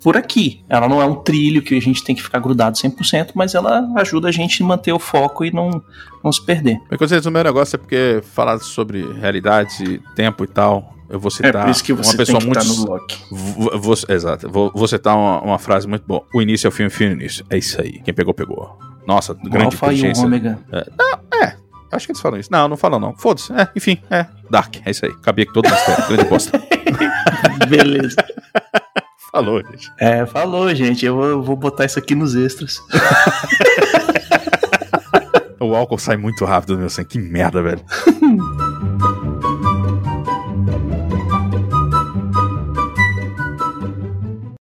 por 0.03 0.17
aqui. 0.17 0.63
Ela 0.69 0.89
não 0.89 1.01
é 1.01 1.05
um 1.05 1.17
trilho 1.17 1.63
que 1.63 1.77
a 1.77 1.81
gente 1.81 2.05
tem 2.05 2.15
que 2.15 2.23
ficar 2.23 2.39
grudado 2.39 2.77
100%, 2.79 3.31
mas 3.35 3.55
ela 3.55 3.89
ajuda 3.97 4.29
a 4.29 4.33
gente 4.33 4.63
a 4.63 4.67
manter 4.67 4.93
o 4.93 4.99
foco 4.99 5.45
e 5.45 5.53
não, 5.53 5.83
não 6.23 6.31
se 6.33 6.45
perder. 6.45 6.79
Mas 6.91 6.99
quando 6.99 7.27
o 7.27 7.31
meu 7.31 7.43
negócio 7.45 7.77
é 7.77 7.79
porque 7.79 8.21
falar 8.35 8.59
sobre 8.61 9.05
realidade, 9.15 10.01
tempo 10.15 10.45
e 10.45 10.47
tal, 10.47 10.95
eu 11.09 11.19
vou 11.19 11.29
É 11.29 11.31
citar 11.33 11.65
que 11.83 11.93
você 11.93 12.11
uma 12.13 12.17
pessoa 12.19 12.39
que 12.39 12.47
muito. 12.47 12.65
no 12.65 12.85
bloco. 12.87 13.07
Vou- 13.33 13.79
vou- 13.81 13.97
exato, 14.09 14.49
vou, 14.49 14.71
vou 14.73 14.87
citar 14.87 15.17
uma, 15.17 15.41
uma 15.43 15.59
frase 15.59 15.89
muito 15.89 16.05
boa. 16.07 16.23
O 16.33 16.41
início 16.41 16.67
é 16.67 16.69
o 16.69 16.73
fim, 16.73 16.85
o 16.85 16.91
fim 16.91 17.05
é 17.05 17.09
o 17.09 17.13
início. 17.13 17.45
É 17.51 17.59
isso 17.59 17.81
aí. 17.81 18.01
Quem 18.05 18.15
pegou, 18.15 18.33
pegou. 18.33 18.79
Nossa, 19.07 19.33
O 19.33 19.49
grande 19.51 19.65
Alpha 19.75 19.93
e 19.93 20.13
o. 20.13 20.21
Ômega. 20.25 20.59
Acho 21.93 22.07
que 22.07 22.13
eles 22.13 22.21
falam 22.21 22.39
isso. 22.39 22.51
Não, 22.53 22.69
não 22.69 22.77
falam 22.77 23.01
não. 23.01 23.17
Foda-se. 23.17 23.53
É, 23.53 23.69
enfim, 23.75 24.01
é. 24.11 24.27
Dark, 24.51 24.77
é 24.85 24.91
isso 24.91 25.05
aí. 25.07 25.13
Cabia 25.23 25.47
que 25.47 25.53
todo 25.53 25.69
mistério. 25.69 26.07
Grande 26.09 26.25
bosta. 26.25 26.63
Beleza. 27.69 28.17
Falou, 29.33 29.63
gente. 29.63 29.93
É, 29.99 30.27
falou, 30.27 30.75
gente. 30.75 31.05
Eu 31.05 31.15
vou, 31.17 31.27
eu 31.27 31.43
vou 31.43 31.57
botar 31.57 31.85
isso 31.85 31.99
aqui 31.99 32.15
nos 32.15 32.35
extras. 32.35 32.79
O 35.63 35.77
álcool 35.77 35.99
sai 35.99 36.17
muito 36.17 36.43
rápido 36.47 36.75
do 36.75 36.81
meu 36.81 36.89
sangue. 36.89 37.11
Que 37.11 37.19
merda, 37.19 37.63
velho. 37.63 37.85